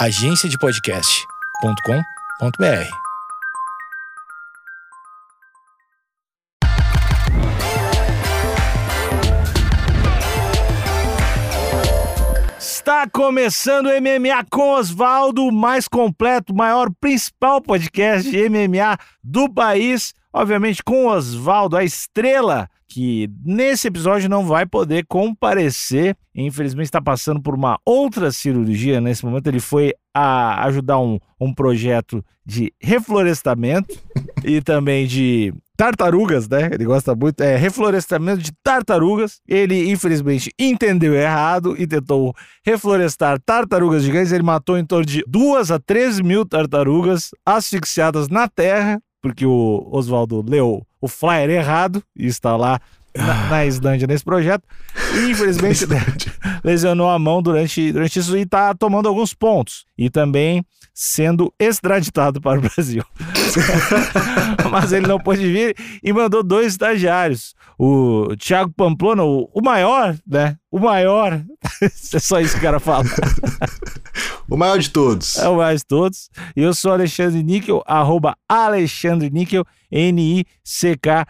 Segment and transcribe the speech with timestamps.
[0.00, 2.88] agenciadepodcast.com.br.
[12.58, 19.52] Está começando o MMA com Oswaldo, o mais completo, maior, principal podcast de MMA do
[19.52, 20.14] país.
[20.32, 26.16] Obviamente com Oswaldo, a estrela que nesse episódio não vai poder comparecer.
[26.34, 29.00] Infelizmente está passando por uma outra cirurgia.
[29.00, 33.96] Nesse momento ele foi a ajudar um, um projeto de reflorestamento
[34.44, 36.68] e também de tartarugas, né?
[36.72, 39.40] Ele gosta muito, é reflorestamento de tartarugas.
[39.46, 42.34] Ele infelizmente entendeu errado e tentou
[42.66, 44.32] reflorestar tartarugas gigantes.
[44.32, 49.88] Ele matou em torno de 2 a 3 mil tartarugas asfixiadas na terra porque o
[49.92, 52.80] Oswaldo leu o flyer errado e está lá
[53.16, 54.62] na, na Islândia nesse projeto.
[55.28, 55.86] Infelizmente
[56.62, 59.84] lesionou a mão durante, durante isso e está tomando alguns pontos.
[59.96, 60.64] E também
[60.94, 63.02] sendo extraditado para o Brasil.
[64.70, 67.54] Mas ele não pôde vir e mandou dois estagiários.
[67.78, 70.56] O Thiago Pamplona, o, o maior, né?
[70.70, 71.42] O maior.
[71.82, 73.04] é só isso que o cara fala.
[74.50, 75.38] o maior de todos.
[75.38, 76.28] É o maior de todos.
[76.54, 81.20] E eu sou Alexandre Níquel, arroba Alexandre Níquel, N-I-C-K-E-L.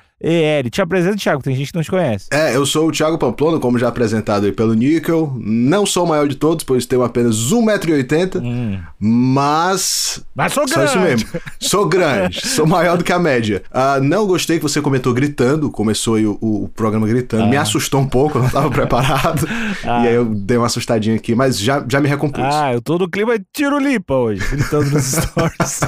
[0.71, 2.27] Te apresento, Thiago, tem gente que não te conhece.
[2.33, 5.33] É, eu sou o Thiago Pamplona, como já apresentado aí pelo Níquel.
[5.39, 8.79] Não sou o maior de todos, pois tenho apenas 1,80m, hum.
[8.99, 10.23] mas...
[10.35, 10.91] Mas sou grande!
[10.91, 11.29] Só isso mesmo.
[11.59, 13.63] Sou grande, sou maior do que a média.
[13.71, 17.45] Uh, não gostei que você comentou gritando, começou aí o, o programa gritando.
[17.45, 17.47] Ah.
[17.47, 19.47] Me assustou um pouco, eu não estava preparado.
[19.85, 20.05] Ah.
[20.05, 22.43] E aí eu dei uma assustadinha aqui, mas já, já me recompus.
[22.43, 25.81] Ah, eu tô no clima tiro-lipa hoje, gritando nos stories.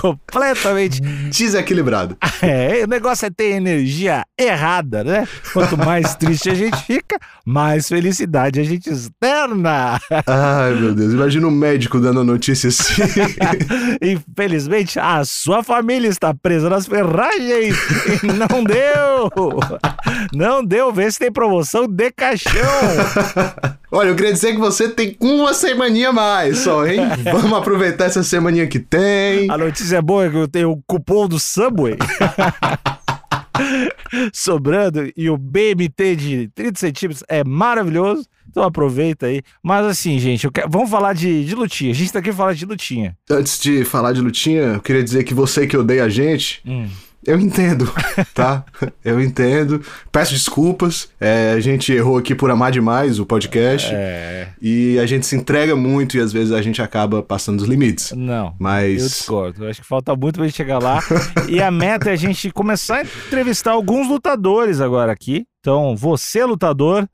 [0.00, 2.16] Completamente desequilibrado.
[2.42, 5.28] É, o negócio é ter energia errada, né?
[5.52, 10.00] Quanto mais triste a gente fica, mais felicidade a gente externa.
[10.26, 13.02] Ai, meu Deus, imagina um médico dando notícia assim.
[14.02, 17.76] Infelizmente, a sua família está presa nas ferragens
[18.22, 19.30] e não deu.
[20.32, 22.52] Não deu, vê se tem promoção de caixão.
[23.90, 27.00] Olha, eu queria dizer que você tem uma semaninha mais só, hein?
[27.32, 29.50] Vamos aproveitar essa semaninha que tem.
[29.50, 31.96] A notícia boa é que eu tenho o cupom do Subway.
[34.32, 38.26] sobrando e o BMT de 30 centímetros é maravilhoso.
[38.48, 39.42] Então aproveita aí.
[39.62, 40.70] Mas assim, gente, quero...
[40.70, 41.90] vamos falar de, de lutinha.
[41.90, 43.16] A gente tá aqui falar de lutinha.
[43.30, 46.62] Antes de falar de lutinha, eu queria dizer que você que odeia a gente.
[46.66, 46.86] Hum
[47.26, 47.92] eu entendo,
[48.32, 48.64] tá?
[49.04, 49.82] Eu entendo.
[50.12, 51.08] Peço desculpas.
[51.20, 53.90] É, a gente errou aqui por amar demais o podcast.
[53.92, 54.48] É.
[54.60, 58.12] E a gente se entrega muito e às vezes a gente acaba passando os limites.
[58.12, 58.54] Não.
[58.58, 59.02] Mas.
[59.02, 59.64] Eu discordo.
[59.64, 61.00] Eu acho que falta muito pra gente chegar lá.
[61.48, 65.46] e a meta é a gente começar a entrevistar alguns lutadores agora aqui.
[65.60, 67.08] Então, você, lutador,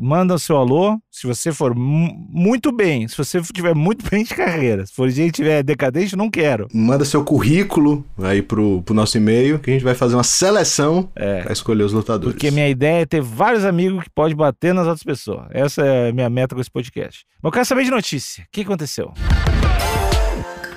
[0.00, 0.98] manda o seu alô.
[1.10, 5.34] Se você for muito bem, se você tiver muito bem de carreira, se for gente
[5.34, 6.68] tiver decadente, não quero.
[6.72, 11.10] Manda seu currículo aí pro, pro nosso e-mail, que a gente vai fazer uma seleção
[11.16, 12.34] é, pra escolher os lutadores.
[12.34, 15.46] Porque minha ideia é ter vários amigos que pode bater nas outras pessoas.
[15.50, 17.24] Essa é a minha meta com esse podcast.
[17.42, 18.44] Mas eu quero saber de notícia.
[18.44, 19.12] O que aconteceu?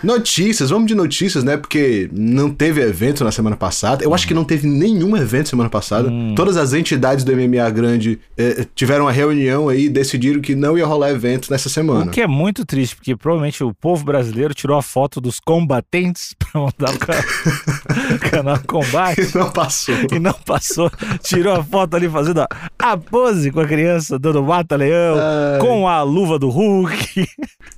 [0.03, 1.57] Notícias, vamos de notícias, né?
[1.57, 4.03] Porque não teve evento na semana passada.
[4.03, 6.09] Eu acho que não teve nenhum evento semana passada.
[6.09, 6.33] Hum.
[6.35, 10.77] Todas as entidades do MMA grande eh, tiveram uma reunião aí e decidiram que não
[10.77, 12.05] ia rolar evento nessa semana.
[12.05, 16.35] O que é muito triste, porque provavelmente o povo brasileiro tirou a foto dos combatentes
[16.39, 16.95] pra mandar
[18.15, 19.21] o canal Combate.
[19.21, 19.95] E não passou.
[20.11, 20.91] E não passou.
[21.21, 22.43] Tirou a foto ali fazendo
[22.79, 25.17] a pose com a criança, dando mata-leão,
[25.59, 27.27] com a luva do Hulk.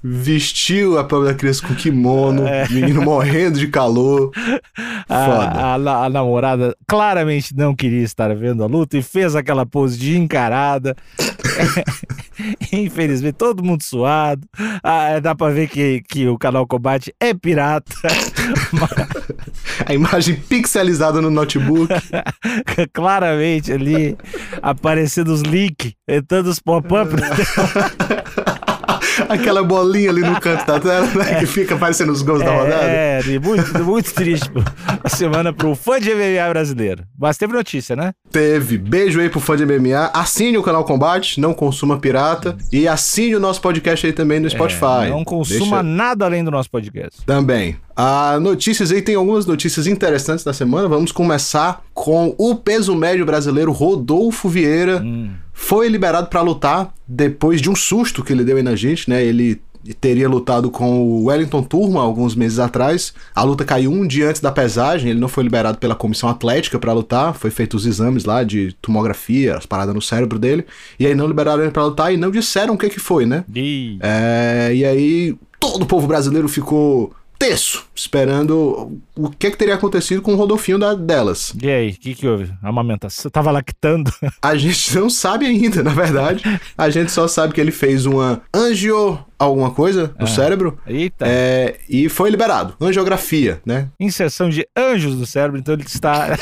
[0.02, 2.68] Vestiu a própria criança com kimono kimono, é.
[2.70, 4.32] menino morrendo de calor.
[4.36, 5.08] Foda.
[5.08, 9.98] A, a, a, namorada claramente não queria estar vendo a luta e fez aquela pose
[9.98, 10.96] de encarada.
[12.72, 14.48] Infelizmente, todo mundo suado.
[14.84, 17.94] Ah, dá pra ver que, que o canal Combate é pirata.
[19.86, 21.94] a imagem pixelizada no notebook.
[22.94, 24.18] Claramente ali
[24.62, 27.12] aparecendo os links, entrando os pop-up.
[29.30, 31.34] Aquela bolinha ali no canto da tela, né?
[31.34, 31.40] É.
[31.40, 32.84] Que fica aparecendo os gols é, da rodada.
[32.84, 34.52] É, muito, muito triste
[35.04, 37.04] a semana pro fã de MMA brasileiro.
[37.18, 38.14] Mas teve notícia, né?
[38.32, 38.78] Teve.
[38.78, 40.12] Beijo aí pro fã de MMA.
[40.14, 42.58] Assine o canal Combate, não consuma pirata.
[42.72, 45.06] E assine o nosso podcast aí também no Spotify.
[45.06, 45.84] É, não consuma Deixa...
[45.84, 47.26] nada além do nosso podcast.
[47.26, 47.78] Também.
[47.96, 50.88] A notícias aí, tem algumas notícias interessantes da semana.
[50.88, 54.98] Vamos começar com o peso médio brasileiro Rodolfo Vieira.
[54.98, 55.32] Hum.
[55.64, 59.24] Foi liberado para lutar depois de um susto que ele deu aí na gente, né?
[59.24, 59.62] Ele
[60.02, 63.14] teria lutado com o Wellington Turma alguns meses atrás.
[63.34, 66.78] A luta caiu um dia antes da pesagem, ele não foi liberado pela comissão atlética
[66.78, 70.66] para lutar, foi feito os exames lá de tomografia, as paradas no cérebro dele,
[71.00, 73.46] e aí não liberaram ele para lutar e não disseram o que que foi, né?
[73.56, 77.14] E, é, e aí todo o povo brasileiro ficou
[77.44, 81.54] terço, esperando o que, que teria acontecido com o Rodolfinho da, delas.
[81.62, 82.50] E aí, o que, que houve?
[82.64, 83.22] Amamentação?
[83.24, 84.12] Você tava lactando?
[84.42, 86.42] A gente não sabe ainda, na verdade.
[86.78, 90.30] A gente só sabe que ele fez uma angio alguma coisa no Ah.
[90.30, 91.26] cérebro Eita.
[91.28, 92.76] é, e foi liberado.
[92.80, 93.90] Angiografia, né?
[94.00, 96.38] Inserção de anjos no cérebro, então ele está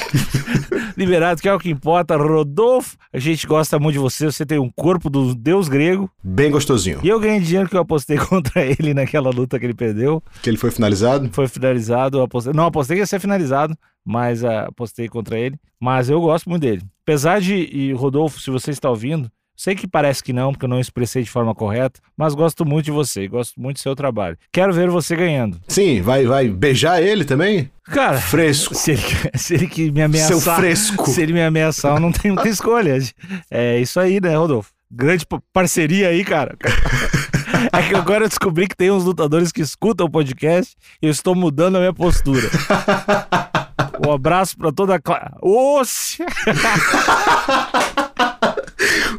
[0.97, 2.15] liberado, que é o que importa.
[2.15, 6.09] Rodolfo, a gente gosta muito de você, você tem um corpo do deus grego.
[6.23, 6.99] Bem gostosinho.
[7.03, 10.23] E eu ganhei dinheiro que eu apostei contra ele naquela luta que ele perdeu.
[10.41, 11.29] Que ele foi finalizado.
[11.31, 15.57] Foi finalizado, eu apostei, não apostei que ia ser finalizado, mas ah, apostei contra ele.
[15.79, 16.81] Mas eu gosto muito dele.
[17.03, 19.29] Apesar de, e Rodolfo, se você está ouvindo,
[19.61, 22.85] sei que parece que não, porque eu não expressei de forma correta, mas gosto muito
[22.85, 24.35] de você, gosto muito do seu trabalho.
[24.51, 25.59] Quero ver você ganhando.
[25.67, 27.69] Sim, vai, vai beijar ele também?
[27.85, 28.73] Cara, Fresco.
[28.73, 29.01] se ele,
[29.35, 30.39] se ele que me ameaçar.
[30.39, 31.07] Seu fresco.
[31.09, 32.97] Se ele me ameaçar, eu não tenho, tenho escolha.
[33.51, 34.71] É isso aí, né, Rodolfo?
[34.89, 36.57] Grande pa- parceria aí, cara.
[37.71, 41.11] É que agora eu descobri que tem uns lutadores que escutam o podcast e eu
[41.11, 42.49] estou mudando a minha postura.
[44.03, 45.29] Um abraço pra toda a classe.
[45.43, 46.25] Oxe!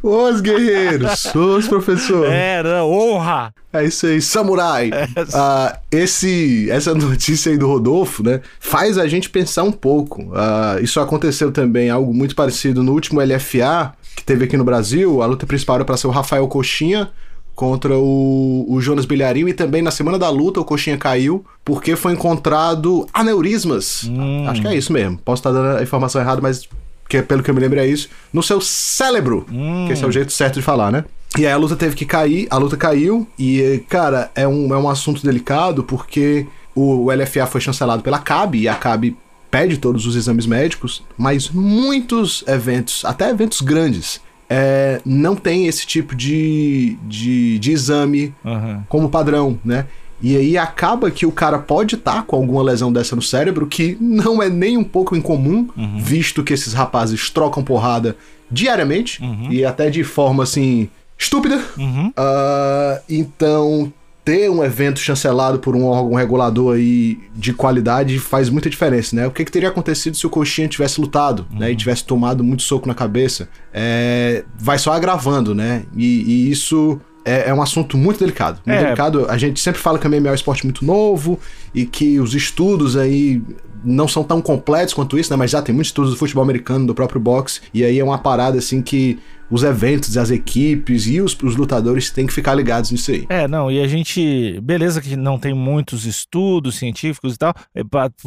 [0.02, 2.30] Os guerreiros, os professores.
[2.32, 2.52] É.
[2.52, 3.54] É, não, honra!
[3.84, 4.90] isso aí, samurai.
[5.34, 10.30] Ah, esse, essa notícia aí do Rodolfo, né, faz a gente pensar um pouco.
[10.34, 15.22] Ah, isso aconteceu também, algo muito parecido no último LFA que teve aqui no Brasil.
[15.22, 17.10] A luta principal era para ser o Rafael Coxinha
[17.54, 21.96] contra o, o Jonas Bilharinho e também na semana da luta o Coxinha caiu porque
[21.96, 24.04] foi encontrado aneurismas.
[24.04, 24.48] Hum.
[24.48, 25.18] Acho que é isso mesmo.
[25.18, 26.68] Posso estar dando a informação errada, mas
[27.12, 28.08] que, pelo que eu me lembro é isso.
[28.32, 29.44] No seu cérebro.
[29.52, 29.84] Hum.
[29.86, 31.04] Que esse é o jeito certo de falar, né?
[31.38, 34.78] E aí a luta teve que cair, a luta caiu, e, cara, é um, é
[34.78, 39.16] um assunto delicado porque o, o LFA foi chancelado pela CAB, e a CAB
[39.50, 45.86] pede todos os exames médicos, mas muitos eventos, até eventos grandes, é, não tem esse
[45.86, 48.84] tipo de, de, de exame Aham.
[48.86, 49.86] como padrão, né?
[50.22, 53.96] E aí acaba que o cara pode estar com alguma lesão dessa no cérebro, que
[54.00, 58.16] não é nem um pouco incomum, visto que esses rapazes trocam porrada
[58.50, 59.20] diariamente
[59.50, 60.88] e até de forma assim
[61.18, 61.60] estúpida.
[61.76, 62.12] Uhum.
[62.16, 63.92] Ah, então
[64.24, 69.26] ter um evento chancelado por um órgão regulador aí de qualidade faz muita diferença, né?
[69.26, 71.72] O que, que teria acontecido se o Coxinha tivesse lutado, né?
[71.72, 73.48] E tivesse tomado muito soco na cabeça?
[73.72, 75.84] É, vai só agravando, né?
[75.96, 78.60] E, e isso é, é um assunto muito delicado.
[78.66, 78.84] Muito É.
[78.84, 79.26] delicado.
[79.28, 81.38] A gente sempre fala que a MMA é um esporte muito novo
[81.74, 83.42] e que os estudos aí
[83.84, 85.36] não são tão completos quanto isso, né?
[85.36, 87.60] Mas já tem muitos estudos do futebol americano, do próprio boxe.
[87.74, 89.18] E aí é uma parada assim que
[89.50, 93.26] os eventos, as equipes e os, os lutadores têm que ficar ligados nisso aí.
[93.28, 94.58] É, não, e a gente.
[94.62, 97.82] Beleza que não tem muitos estudos científicos e tal, é,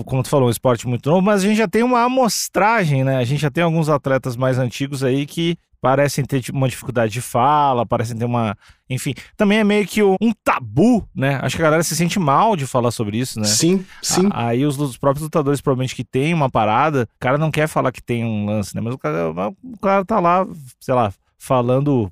[0.05, 3.17] como tu falou, um esporte muito novo, mas a gente já tem uma amostragem, né?
[3.17, 5.57] A gente já tem alguns atletas mais antigos aí que
[5.89, 8.57] parecem ter tipo, uma dificuldade de fala, parecem ter uma.
[8.89, 11.39] Enfim, também é meio que um tabu, né?
[11.41, 13.45] Acho que a galera se sente mal de falar sobre isso, né?
[13.45, 14.27] Sim, sim.
[14.31, 17.67] A- Aí os, os próprios lutadores, provavelmente, que tem uma parada, o cara não quer
[17.67, 18.81] falar que tem um lance, né?
[18.81, 19.29] Mas o cara,
[19.63, 20.45] o cara tá lá,
[20.79, 22.11] sei lá, falando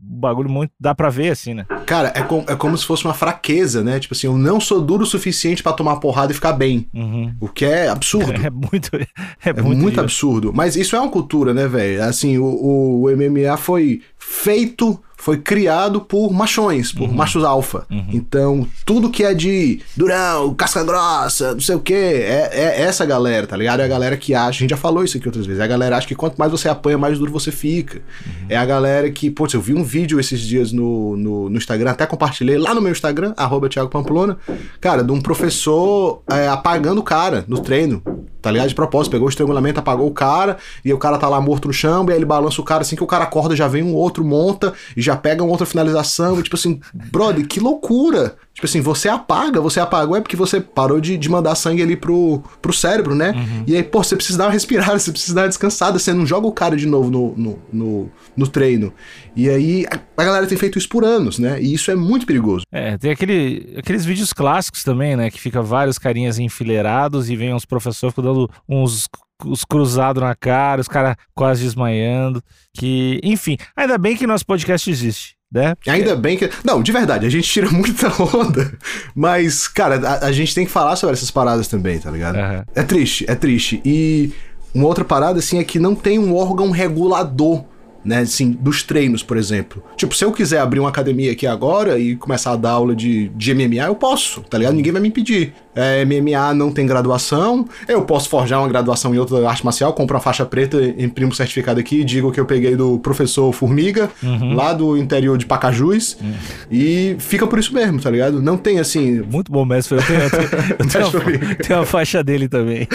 [0.00, 0.72] bagulho muito.
[0.80, 1.66] Dá pra ver, assim, né?
[1.88, 3.98] Cara, é, com- é como se fosse uma fraqueza, né?
[3.98, 6.86] Tipo assim, eu não sou duro o suficiente pra tomar porrada e ficar bem.
[6.92, 7.34] Uhum.
[7.40, 8.32] O que é absurdo.
[8.44, 8.90] É muito.
[8.94, 9.06] É,
[9.50, 9.80] É muito.
[9.80, 10.52] muito, absurdo.
[10.54, 12.04] Mas isso é uma cultura, né, velho?
[12.04, 17.84] Assim, o, o, o MMA foi feito, foi criado por machões, por machos alfa.
[18.14, 23.04] Então, tudo que é de durão, casca grossa, não sei o quê, é, é essa
[23.04, 23.80] galera, tá ligado?
[23.80, 25.66] É a galera que acha, a gente já falou isso aqui outras vezes, é a
[25.66, 28.00] galera que acha que quanto mais você apanha, mais duro você fica.
[28.48, 31.90] É a galera que, putz, eu vi um vídeo esses dias no, no, no Instagram,
[31.90, 34.38] até compartilhei lá no meu Instagram, arroba Thiago Pamplona,
[34.80, 38.02] cara, de um professor é, apagando o cara no treino.
[38.40, 38.68] Tá ligado?
[38.68, 41.74] De propósito, pegou o estrangulamento, apagou o cara, e o cara tá lá morto no
[41.74, 43.94] chão, e aí ele balança o cara, assim que o cara acorda, já vem um
[43.94, 48.36] outro, monta, e já pega uma outra finalização, e tipo assim, brother, que loucura!
[48.58, 51.94] Tipo assim, você apaga, você apagou é porque você parou de, de mandar sangue ali
[51.94, 53.32] pro, pro cérebro, né?
[53.68, 56.26] E aí, pô, você precisa dar uma respirada, você precisa dar uma descansada, você não
[56.26, 58.92] joga o cara de novo no, no, no, no treino.
[59.36, 61.62] E aí, a, a galera tem feito isso por anos, né?
[61.62, 62.64] E isso é muito perigoso.
[62.72, 65.30] É, tem aquele, aqueles vídeos clássicos também, né?
[65.30, 69.08] Que fica vários carinhas enfileirados e vem uns professores dando uns
[69.44, 72.42] os cruzados na cara, os caras quase desmaiando.
[72.74, 75.74] Que, enfim, ainda bem que nosso podcast existe, né?
[75.86, 76.50] Ainda bem que.
[76.64, 78.72] Não, de verdade, a gente tira muita onda.
[79.14, 82.36] Mas, cara, a, a gente tem que falar sobre essas paradas também, tá ligado?
[82.36, 82.64] Aham.
[82.74, 83.80] É triste, é triste.
[83.84, 84.32] E
[84.74, 87.64] uma outra parada, assim, é que não tem um órgão regulador,
[88.04, 89.82] né, assim, dos treinos, por exemplo.
[89.96, 93.28] Tipo, se eu quiser abrir uma academia aqui agora e começar a dar aula de,
[93.30, 94.74] de MMA, eu posso, tá ligado?
[94.74, 95.52] Ninguém vai me impedir.
[95.78, 100.16] É, MMA não tem graduação, eu posso forjar uma graduação em outra arte marcial, compro
[100.16, 104.54] uma faixa preta, imprimo um certificado aqui, digo que eu peguei do professor Formiga, uhum.
[104.54, 106.34] lá do interior de Pacajus, uhum.
[106.68, 108.42] e fica por isso mesmo, tá ligado?
[108.42, 109.20] Não tem assim.
[109.20, 109.98] Muito bom, mestre.
[109.98, 110.44] Eu tenho, eu tenho,
[110.78, 112.88] eu tenho, uma, tenho uma faixa dele também.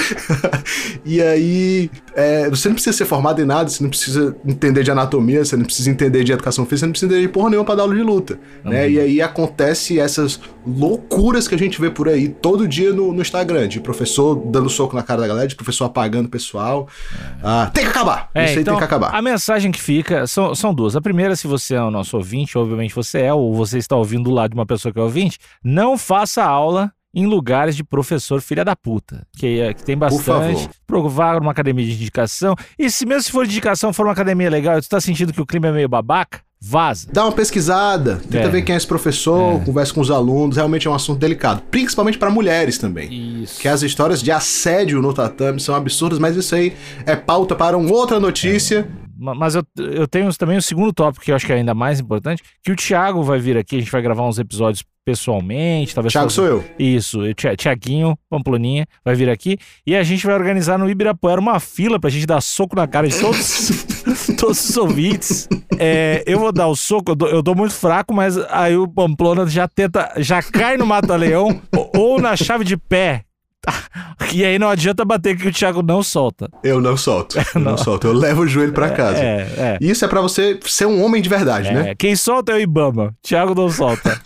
[1.06, 4.92] e aí, é, você não precisa ser formado em nada, você não precisa entender de
[4.92, 7.66] anatomia, você não precisa entender de educação física, você não precisa entender de porra nenhuma
[7.66, 8.38] pra dar aula de luta.
[8.66, 8.72] Uhum.
[8.72, 8.90] Né?
[8.90, 13.22] E aí acontece essas loucuras que a gente vê por aí todo dia no, no
[13.22, 16.88] Instagram, de professor dando soco na cara da galera, de professor apagando o pessoal.
[17.13, 17.39] É.
[17.44, 18.30] Ah, tem que acabar!
[18.34, 19.15] É, Isso aí então, tem que acabar.
[19.15, 20.96] A mensagem que fica são, são duas.
[20.96, 24.24] A primeira, se você é o nosso ouvinte, obviamente você é, ou você está ouvindo
[24.24, 28.42] do lado de uma pessoa que é ouvinte, não faça aula em lugares de professor
[28.42, 30.68] filha da puta, que, é, que tem bastante.
[30.88, 32.56] Provar uma academia de indicação.
[32.77, 35.42] E se mesmo se for de indicação, for uma academia legal, tu tá sentindo que
[35.42, 37.08] o clima é meio babaca, vaza.
[37.12, 38.50] Dá uma pesquisada, tenta é.
[38.50, 39.65] ver quem é esse professor, é.
[39.65, 43.43] conversa com os alunos, realmente é um assunto delicado, principalmente para mulheres também.
[43.43, 43.60] Isso.
[43.60, 46.74] Que as histórias de assédio no tatame são absurdas, mas isso aí
[47.05, 48.88] é pauta para uma outra notícia.
[49.00, 49.03] É.
[49.36, 52.00] Mas eu, eu tenho também o segundo tópico que eu acho que é ainda mais
[52.00, 56.13] importante, que o Thiago vai vir aqui, a gente vai gravar uns episódios pessoalmente, talvez...
[56.13, 56.63] Thiago sou eu.
[56.79, 57.19] Isso,
[57.57, 62.10] Tiaguinho, Pamploninha, vai vir aqui e a gente vai organizar no Ibirapuera uma fila pra
[62.10, 63.86] gente dar soco na cara de todos,
[64.39, 65.48] todos os ouvintes.
[65.77, 68.88] É, eu vou dar o soco, eu dou, eu dou, muito fraco, mas aí o
[68.88, 71.62] Pamplona já tenta, já cai no mata-leão
[71.95, 73.25] ou na chave de pé,
[74.33, 76.50] e aí não adianta bater que o Thiago não solta.
[76.63, 77.38] Eu não solto.
[77.38, 78.07] Eu não, não solto.
[78.07, 79.19] Eu levo o joelho para casa.
[79.19, 79.77] É, é.
[79.81, 81.95] Isso é para você ser um homem de verdade, é, né?
[81.95, 83.13] Quem solta é o Ibama.
[83.22, 84.19] Thiago não solta.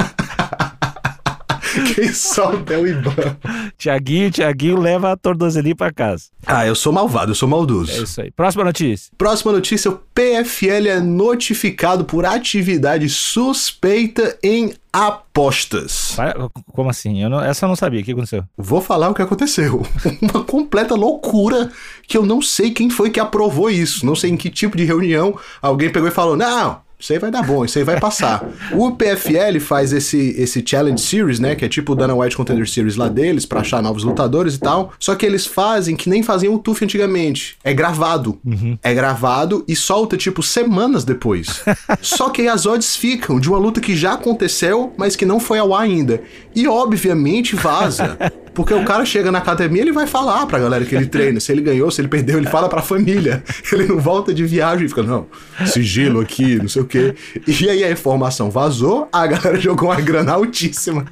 [1.94, 3.38] Quem solta é o Ibama.
[3.78, 6.26] Tiaguinho, Tiaguinho leva a tornozelinha pra casa.
[6.46, 7.92] Ah, eu sou malvado, eu sou maldoso.
[7.92, 8.32] É isso aí.
[8.32, 9.12] Próxima notícia.
[9.18, 16.18] Próxima notícia: o PFL é notificado por atividade suspeita em apostas.
[16.74, 17.22] Como assim?
[17.22, 18.02] Eu não, essa eu não sabia.
[18.02, 18.44] O que aconteceu?
[18.58, 19.86] Vou falar o que aconteceu.
[20.22, 21.72] Uma completa loucura
[22.08, 24.06] que eu não sei quem foi que aprovou isso.
[24.06, 27.30] Não sei em que tipo de reunião alguém pegou e falou: não, isso aí vai
[27.30, 28.44] dar bom, isso aí vai passar.
[28.74, 31.56] O PFL faz esse, esse Challenge Series, né?
[31.56, 34.60] Que é tipo o Dana White Contender Series lá deles, pra achar novos lutadores e
[34.60, 34.92] tal.
[35.00, 37.56] Só que eles fazem que nem faziam o TUF antigamente.
[37.64, 38.40] É gravado.
[38.44, 38.78] Uhum.
[38.82, 41.64] É gravado e solta, tipo, semanas depois.
[42.02, 45.40] Só que aí as odds ficam de uma luta que já aconteceu, mas que não
[45.40, 46.22] foi ao ar ainda.
[46.56, 48.18] E obviamente vaza.
[48.58, 51.40] Porque o cara chega na academia, ele vai falar pra galera que ele treina.
[51.40, 53.44] Se ele ganhou, se ele perdeu, ele fala pra família.
[53.72, 55.28] Ele não volta de viagem e fica, não,
[55.68, 57.14] sigilo aqui, não sei o quê.
[57.46, 61.06] E aí a informação vazou, a galera jogou uma grana altíssima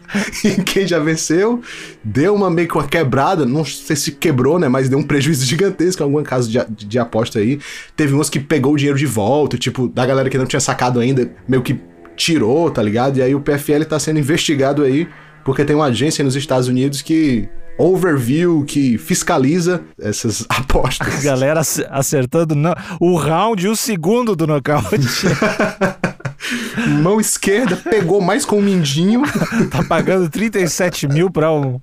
[0.44, 1.62] em quem já venceu,
[2.04, 5.46] deu uma meio que uma quebrada, não sei se quebrou, né, mas deu um prejuízo
[5.46, 7.60] gigantesco em algum caso de, de, de aposta aí.
[7.96, 11.00] Teve uns que pegou o dinheiro de volta, tipo, da galera que não tinha sacado
[11.00, 11.80] ainda, meio que
[12.16, 13.18] tirou, tá ligado?
[13.18, 15.08] E aí o PFL tá sendo investigado aí
[15.46, 17.48] porque tem uma agência nos Estados Unidos que
[17.78, 21.24] overview que fiscaliza essas apostas.
[21.24, 21.62] Galera
[21.92, 22.56] acertando
[23.00, 24.98] o round e o segundo do nocaute.
[27.02, 29.22] Mão esquerda pegou mais com o mindinho.
[29.72, 31.80] tá pagando 37 mil pra um.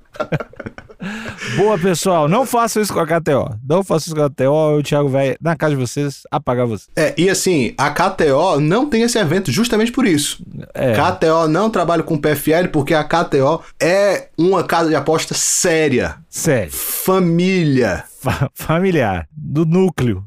[1.56, 2.28] Boa, pessoal.
[2.28, 3.59] Não façam isso com a KTO.
[3.68, 4.78] Não façam isso com a KTO.
[4.78, 6.88] O Thiago vai na casa de vocês apagar vocês.
[6.97, 10.44] É, e assim, a KTO não tem esse evento justamente por isso.
[10.75, 10.92] É.
[10.92, 16.16] KTO não trabalha com PFL porque a KTO é uma casa de aposta séria.
[16.28, 16.71] Séria.
[16.71, 18.04] Família.
[18.21, 19.26] Fa familiar.
[19.37, 20.25] Do núcleo.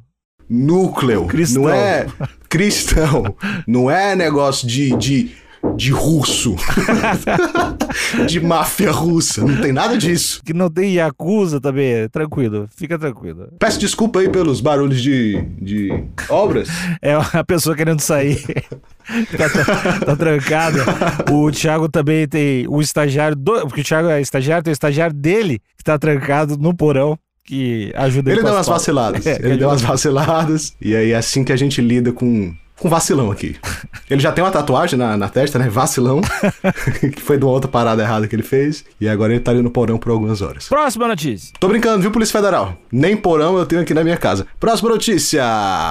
[0.50, 1.26] Núcleo.
[1.26, 1.64] Cristão.
[1.64, 2.06] Não é
[2.50, 3.36] cristão.
[3.68, 5.36] não é negócio de, de
[5.76, 6.56] de russo.
[8.28, 9.46] de máfia russa.
[9.46, 10.42] Não tem nada disso.
[10.44, 12.08] Que não tem Yakuza também.
[12.10, 13.50] Tranquilo, fica tranquilo.
[13.60, 16.70] Peço desculpa aí pelos barulhos de, de obras.
[17.02, 18.44] É a pessoa querendo sair.
[19.38, 20.80] tá, tá, tá trancado.
[21.32, 23.62] O Thiago também tem o estagiário do.
[23.62, 27.92] Porque o Thiago é estagiário, tem o estagiário dele que tá trancado no porão que
[27.96, 28.40] ajuda ele.
[28.40, 29.26] Ele deu umas vaciladas.
[29.26, 30.76] É, ele deu umas vaciladas.
[30.82, 33.56] E aí é assim que a gente lida com com vacilão aqui.
[34.10, 35.70] Ele já tem uma tatuagem na, na testa, né?
[35.70, 36.22] Vacilão.
[37.14, 38.86] que foi de uma outra parada errada que ele fez.
[39.02, 40.68] E agora ele tá ali no porão por algumas horas.
[40.68, 41.54] Próxima notícia.
[41.60, 42.78] Tô brincando, viu, Polícia Federal?
[42.92, 44.46] Nem porão eu tenho aqui na minha casa.
[44.60, 45.44] Próxima notícia.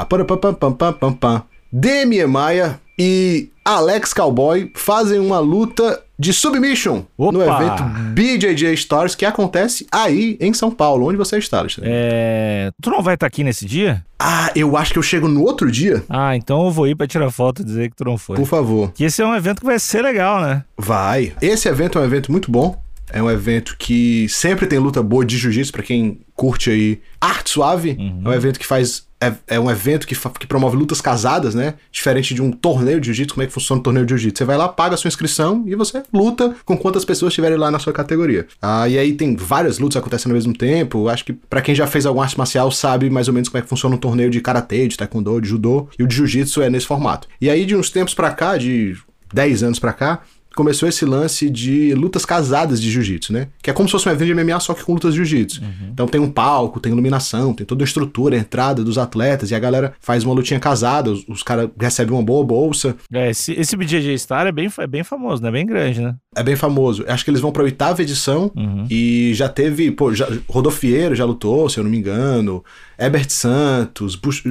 [0.09, 1.43] Pam, pam, pam, pam, pam, pam.
[1.73, 7.33] Demi Maia e Alex Cowboy fazem uma luta de submission Opa.
[7.33, 11.91] no evento BJJ Stars que acontece aí em São Paulo, onde você está, Alexandre.
[11.93, 12.71] É...
[12.81, 14.05] Tu não vai estar aqui nesse dia?
[14.19, 16.03] Ah, eu acho que eu chego no outro dia.
[16.09, 18.37] Ah, então eu vou ir para tirar foto e dizer que tu não foi.
[18.37, 18.93] Por favor.
[18.93, 20.65] Que esse é um evento que vai ser legal, né?
[20.79, 21.33] Vai.
[21.43, 22.84] Esse evento é um evento muito bom.
[23.13, 27.51] É um evento que sempre tem luta boa de jiu-jitsu, pra quem curte aí arte
[27.51, 27.97] suave.
[27.99, 28.23] Uhum.
[28.25, 29.07] É um evento que faz.
[29.21, 31.75] É, é um evento que, que promove lutas casadas, né?
[31.91, 33.35] Diferente de um torneio de jiu-jitsu.
[33.35, 34.39] Como é que funciona o torneio de jiu-jitsu?
[34.39, 37.71] Você vai lá, paga a sua inscrição e você luta com quantas pessoas estiverem lá
[37.71, 38.47] na sua categoria.
[38.61, 41.09] Ah, e aí tem várias lutas acontecendo ao mesmo tempo.
[41.09, 43.63] Acho que pra quem já fez alguma arte marcial sabe mais ou menos como é
[43.63, 45.89] que funciona um torneio de karatê, de taekwondo, de judô.
[45.99, 47.29] E o de jiu-jitsu é nesse formato.
[47.41, 48.97] E aí, de uns tempos pra cá, de
[49.33, 50.21] 10 anos pra cá,
[50.55, 53.49] começou esse lance de lutas casadas de jiu-jitsu, né?
[53.63, 55.63] Que é como se fosse um evento de MMA, só que com lutas de jiu-jitsu.
[55.93, 59.55] Então tem um palco, tem iluminação, tem toda a estrutura, a entrada dos atletas, e
[59.55, 62.97] a galera faz uma lutinha casada, os, os caras recebem uma boa bolsa.
[63.13, 65.51] É, esse, esse BJJ Star é bem, é bem famoso, né?
[65.51, 66.15] Bem grande, né?
[66.37, 67.05] É bem famoso.
[67.09, 68.87] Acho que eles vão pra oitava edição Uhum.
[68.91, 72.65] e já teve, pô, já, Rodolfieiro já lutou, se eu não me engano.
[72.99, 74.45] Herbert Santos, Bush,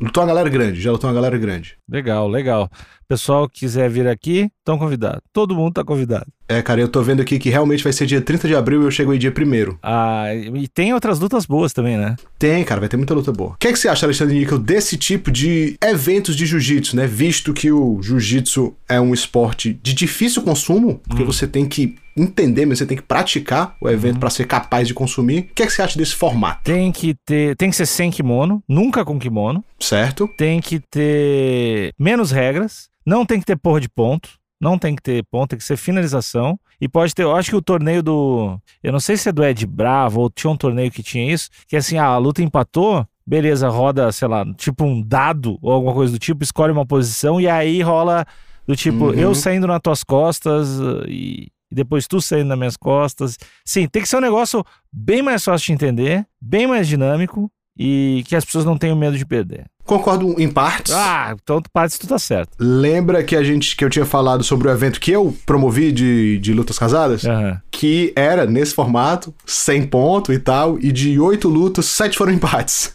[0.00, 1.76] lutou uma galera grande, já lutou uma galera grande.
[1.90, 2.70] Legal, legal.
[3.08, 5.22] Pessoal que quiser vir aqui, estão convidados.
[5.32, 6.26] Todo mundo tá convidado.
[6.46, 8.84] É, cara, eu tô vendo aqui que realmente vai ser dia 30 de abril e
[8.84, 12.16] eu chego aí dia 1 Ah, e tem outras lutas boas também, né?
[12.38, 13.50] Tem, cara, vai ter muita luta boa.
[13.52, 17.06] O que, é que você acha, Alexandre Níquel, desse tipo de eventos de jiu-jitsu, né?
[17.06, 22.66] Visto que o jiu-jitsu é um esporte de difícil consumo, porque você tem que entender,
[22.66, 25.40] mas você tem que praticar o evento pra ser capaz de consumir.
[25.50, 26.62] O que, é que você acha desse formato?
[26.64, 29.64] Tem que ter, tem que ser sem kimono, nunca com kimono.
[29.78, 30.28] Certo?
[30.36, 34.30] Tem que ter menos regras, não tem que ter porra de ponto,
[34.60, 36.58] não tem que ter ponto, tem que ser finalização.
[36.80, 39.44] E pode ter, eu acho que o torneio do, eu não sei se é do
[39.44, 42.42] Ed Bravo ou tinha um torneio que tinha isso, que é assim, ah, a luta
[42.42, 46.86] empatou, beleza, roda, sei lá, tipo um dado ou alguma coisa do tipo, escolhe uma
[46.86, 48.26] posição e aí rola
[48.68, 49.14] do tipo, Uhum.
[49.14, 53.38] eu saindo nas tuas costas uh, e depois tu saindo nas minhas costas.
[53.64, 58.24] Sim, tem que ser um negócio bem mais fácil de entender, bem mais dinâmico e
[58.26, 59.64] que as pessoas não tenham medo de perder.
[59.84, 60.92] Concordo em partes.
[60.92, 62.50] Ah, então partes tu tá certo.
[62.58, 66.38] Lembra que a gente que eu tinha falado sobre o evento que eu promovi de,
[66.38, 67.24] de lutas casadas?
[67.24, 67.58] Aham.
[67.70, 72.94] Que era nesse formato, 100 pontos e tal, e de oito lutas, sete foram empates.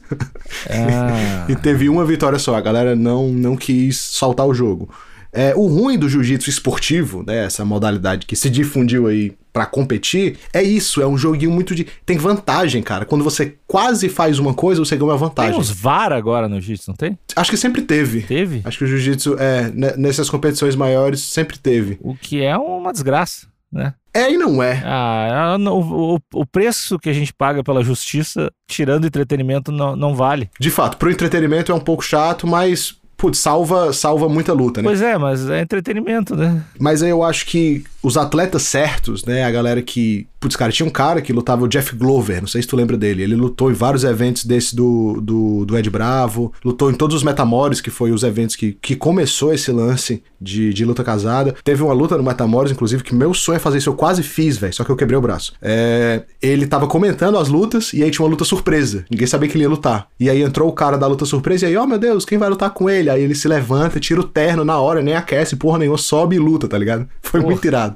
[0.69, 1.45] Ah.
[1.49, 2.53] E teve uma vitória só.
[2.55, 4.87] A galera não, não quis soltar o jogo.
[5.33, 10.37] É, o ruim do jiu-jitsu esportivo, né, essa modalidade que se difundiu aí pra competir,
[10.53, 11.85] é isso, é um joguinho muito de...
[12.05, 13.05] Tem vantagem, cara.
[13.05, 15.59] Quando você quase faz uma coisa, você ganha uma Tem vantagem.
[15.59, 17.17] uns VAR agora no jiu-jitsu, não tem?
[17.35, 18.21] Acho que sempre teve.
[18.23, 18.61] Teve?
[18.63, 21.97] Acho que o jiu-jitsu, é, ne- nessas competições maiores, sempre teve.
[22.01, 23.93] O que é uma desgraça, né?
[24.15, 24.81] É e não é.
[24.85, 30.15] Ah, o, o, o preço que a gente paga pela justiça, tirando entretenimento, não, não
[30.15, 30.49] vale.
[30.59, 34.85] De fato, pro entretenimento é um pouco chato, mas, putz, salva, salva muita luta, né?
[34.89, 36.61] Pois é, mas é entretenimento, né?
[36.77, 39.45] Mas aí eu acho que os atletas certos, né?
[39.45, 40.27] A galera que.
[40.39, 42.97] Putz, cara, tinha um cara que lutava, o Jeff Glover, não sei se tu lembra
[42.97, 43.23] dele.
[43.23, 47.23] Ele lutou em vários eventos desse do, do, do Ed Bravo, lutou em todos os
[47.23, 51.55] Metamores, que foi os eventos que, que começou esse lance de, de luta casada.
[51.63, 53.89] Teve uma luta no Metamores, inclusive, que meu sonho é fazer isso.
[53.89, 55.53] Eu quase fiz, velho, só que eu quebrei o braço.
[55.61, 59.05] É, ele tava comentando as lutas e aí tinha uma luta surpresa.
[59.09, 60.07] Ninguém sabia que ele ia lutar.
[60.19, 62.49] E aí entrou o cara da luta surpresa e aí, ó, meu Deus, quem vai
[62.49, 63.09] lutar com ele?
[63.09, 66.39] Aí ele se levanta, tira o terno na hora, nem aquece, porra nenhuma, sobe e
[66.39, 67.07] luta, tá ligado?
[67.21, 67.51] Foi Porra.
[67.51, 67.92] muito irado.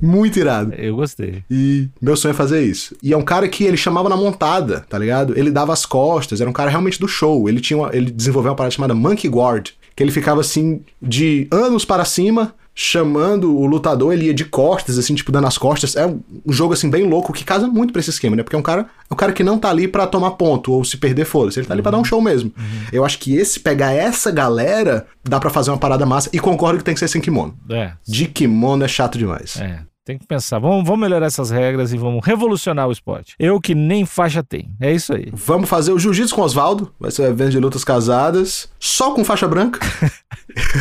[0.00, 0.74] Muito irado.
[0.74, 1.44] Eu gostei.
[1.50, 2.96] E meu sonho é fazer isso.
[3.02, 5.36] E é um cara que ele chamava na montada, tá ligado?
[5.38, 7.48] Ele dava as costas, era um cara realmente do show.
[7.48, 11.46] Ele tinha uma- ele desenvolveu uma parada chamada Monkey Guard, que ele ficava assim de
[11.50, 15.94] anos para cima, chamando o lutador, ele ia de costas assim, tipo dando as costas.
[15.96, 18.42] É um jogo assim bem louco que casa muito pra esse esquema, né?
[18.42, 20.84] Porque é um cara, é um cara que não tá ali pra tomar ponto ou
[20.84, 22.52] se perder foda-se, ele tá ali pra dar um show mesmo.
[22.92, 26.78] Eu acho que esse pegar essa galera dá pra fazer uma parada massa e concordo
[26.78, 27.54] que tem que ser sem kimono.
[27.70, 29.56] É, De kimono é chato demais.
[29.60, 29.80] é.
[30.04, 30.58] Tem que pensar.
[30.58, 33.36] Vamos, vamos melhorar essas regras e vamos revolucionar o esporte.
[33.38, 34.68] Eu que nem faixa tenho.
[34.80, 35.28] É isso aí.
[35.32, 36.92] Vamos fazer o jiu-jitsu com Oswaldo.
[36.98, 38.68] Vai ser um evento de lutas casadas.
[38.80, 39.78] Só com faixa branca.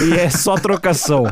[0.04, 1.24] E é só trocação.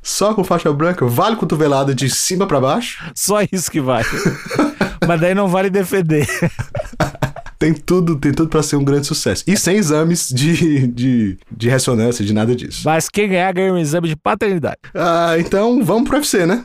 [0.00, 1.04] Só com faixa branca.
[1.04, 3.02] Vale cotovelada de cima pra baixo.
[3.12, 4.06] Só isso que vale.
[5.04, 6.28] Mas daí não vale defender.
[7.58, 9.42] Tem tudo, tem tudo para ser um grande sucesso.
[9.46, 12.82] E sem exames de, de, de ressonância, de nada disso.
[12.84, 14.78] Mas quem ganhar ganha um exame de paternidade.
[14.94, 16.64] Ah, então vamos pro UFC, né?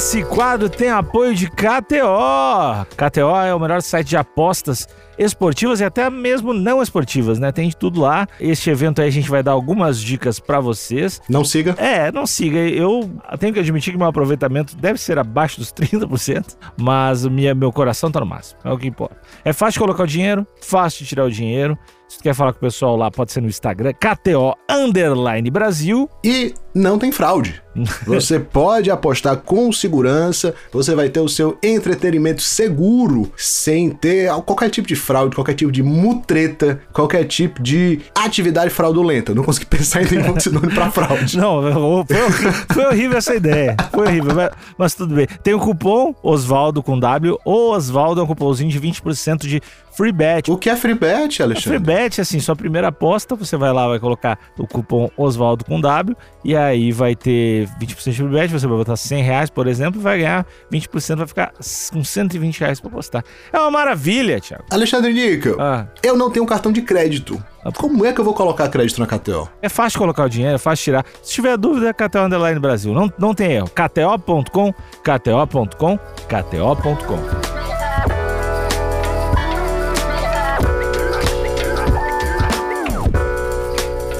[0.00, 2.86] Esse quadro tem apoio de KTO.
[2.96, 7.52] KTO é o melhor site de apostas esportivas e até mesmo não esportivas, né?
[7.52, 8.26] Tem de tudo lá.
[8.40, 11.20] Este evento aí a gente vai dar algumas dicas pra vocês.
[11.28, 11.72] Não siga.
[11.76, 12.60] É, não siga.
[12.60, 17.70] Eu tenho que admitir que meu aproveitamento deve ser abaixo dos 30%, mas minha, meu
[17.70, 18.58] coração tá no máximo.
[18.64, 19.20] É o que importa.
[19.44, 21.78] É fácil de colocar o dinheiro, fácil de tirar o dinheiro.
[22.08, 26.10] Se tu quer falar com o pessoal lá, pode ser no Instagram, KTO Underline Brasil.
[26.24, 27.62] E não tem fraude.
[28.06, 34.70] Você pode apostar com segurança, você vai ter o seu entretenimento seguro, sem ter qualquer
[34.70, 39.34] tipo de fraude, qualquer tipo de mutreta, qualquer tipo de atividade fraudulenta.
[39.34, 41.36] Não consegui pensar em nenhum sinônimo pra fraude.
[41.36, 41.62] Não,
[42.06, 43.76] foi horrível, foi horrível essa ideia.
[43.92, 45.28] Foi horrível, mas, mas, tudo bem.
[45.42, 50.12] Tem o cupom Osvaldo com W, ou Osvaldo é um cupomzinho de 20% de free
[50.12, 50.50] bet.
[50.50, 51.62] O que é free bet, Alexandre?
[51.62, 55.80] Free bet, assim, sua primeira aposta, você vai lá, vai colocar o cupom Osvaldo com
[55.80, 56.59] W, e aí
[56.92, 60.46] vai ter 20% de bet, você vai botar 100 reais, por exemplo, e vai ganhar
[60.72, 61.52] 20%, vai ficar
[61.92, 63.24] com 120 reais pra apostar.
[63.52, 64.64] É uma maravilha, Thiago.
[64.70, 65.86] Alexandre Níquel, ah.
[66.02, 67.42] eu não tenho cartão de crédito.
[67.76, 69.48] Como é que eu vou colocar crédito na KTO?
[69.60, 71.04] É fácil colocar o dinheiro, é fácil tirar.
[71.22, 72.94] Se tiver dúvida, é KTO Underline Brasil.
[72.94, 73.68] Não, não tem erro.
[73.68, 77.59] KTO.com, KTO.com, KTO.com.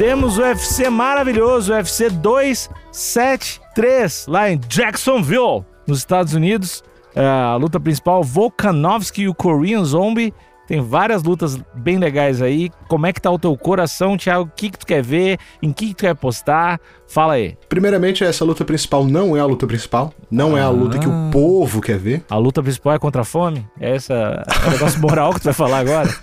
[0.00, 6.82] Temos o UFC maravilhoso, o UFC 273, lá em Jacksonville, nos Estados Unidos.
[7.14, 10.32] É, a luta principal, Volkanovski e o Korean Zombie.
[10.66, 12.70] Tem várias lutas bem legais aí.
[12.88, 14.44] Como é que tá o teu coração, Thiago?
[14.44, 15.38] O que, que tu quer ver?
[15.60, 16.80] Em que, que tu quer postar?
[17.06, 17.58] Fala aí.
[17.68, 20.14] Primeiramente, essa luta principal não é a luta principal.
[20.30, 20.60] Não ah.
[20.60, 21.28] é a luta que o ah.
[21.30, 22.24] povo quer ver.
[22.30, 23.66] A luta principal é contra a fome?
[23.78, 26.08] Essa é o negócio moral que tu vai falar agora?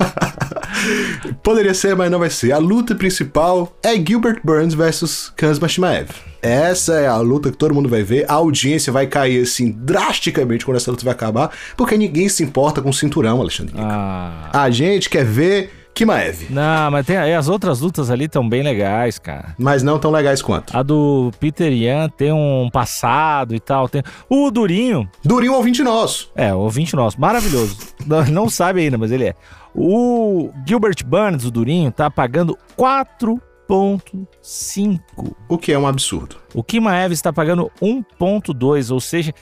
[1.44, 2.52] Poderia ser, mas não vai ser.
[2.52, 6.10] A luta principal é Gilbert Burns versus Kans Mashimaev.
[6.42, 8.26] Essa é a luta que todo mundo vai ver.
[8.30, 12.82] A audiência vai cair assim drasticamente quando essa luta vai acabar, porque ninguém se importa
[12.82, 13.74] com o cinturão, Alexandre.
[13.78, 14.50] Ah.
[14.54, 16.46] A gente quer ver Kimaev.
[16.52, 19.56] Não, mas tem, as outras lutas ali estão bem legais, cara.
[19.58, 20.78] Mas não tão legais quanto.
[20.78, 23.90] A do Peter Yan tem um passado e tal.
[23.90, 24.04] Tem...
[24.30, 25.10] O Durinho.
[25.26, 26.32] Durinho ouvinte nosso.
[26.36, 27.20] É, ouvinte nosso.
[27.20, 27.76] Maravilhoso.
[28.06, 29.34] não, não sabe ainda, mas ele é.
[29.74, 35.36] O Gilbert Burns, o Durinho, tá pagando 4,5.
[35.50, 36.36] O que é um absurdo.
[36.54, 39.34] O Kimaev está pagando 1,2, ou seja,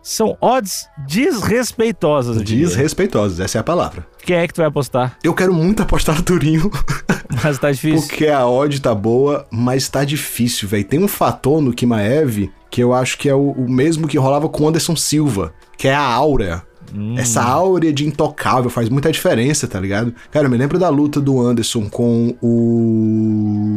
[0.00, 2.40] são odds desrespeitosas.
[2.40, 4.06] Desrespeitosas, essa é a palavra.
[4.24, 5.18] Quem é que tu vai apostar?
[5.22, 6.70] Eu quero muito apostar no Durinho.
[7.42, 8.08] Mas tá difícil.
[8.08, 10.84] Porque a odd tá boa, mas tá difícil, velho.
[10.84, 14.48] Tem um fator no Kimaev que eu acho que é o, o mesmo que rolava
[14.48, 16.62] com o Anderson Silva, que é a aura.
[16.94, 17.16] Hum.
[17.18, 20.14] Essa áurea de intocável faz muita diferença, tá ligado?
[20.30, 23.74] Cara, eu me lembro da luta do Anderson com o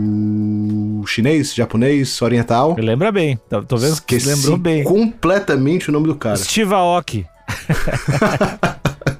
[1.08, 2.76] chinês, japonês, oriental.
[2.76, 3.40] Me lembra bem.
[3.68, 4.84] Tô vendo que lembrou bem.
[4.84, 6.38] completamente o nome do cara.
[6.38, 7.26] Steve Aoki.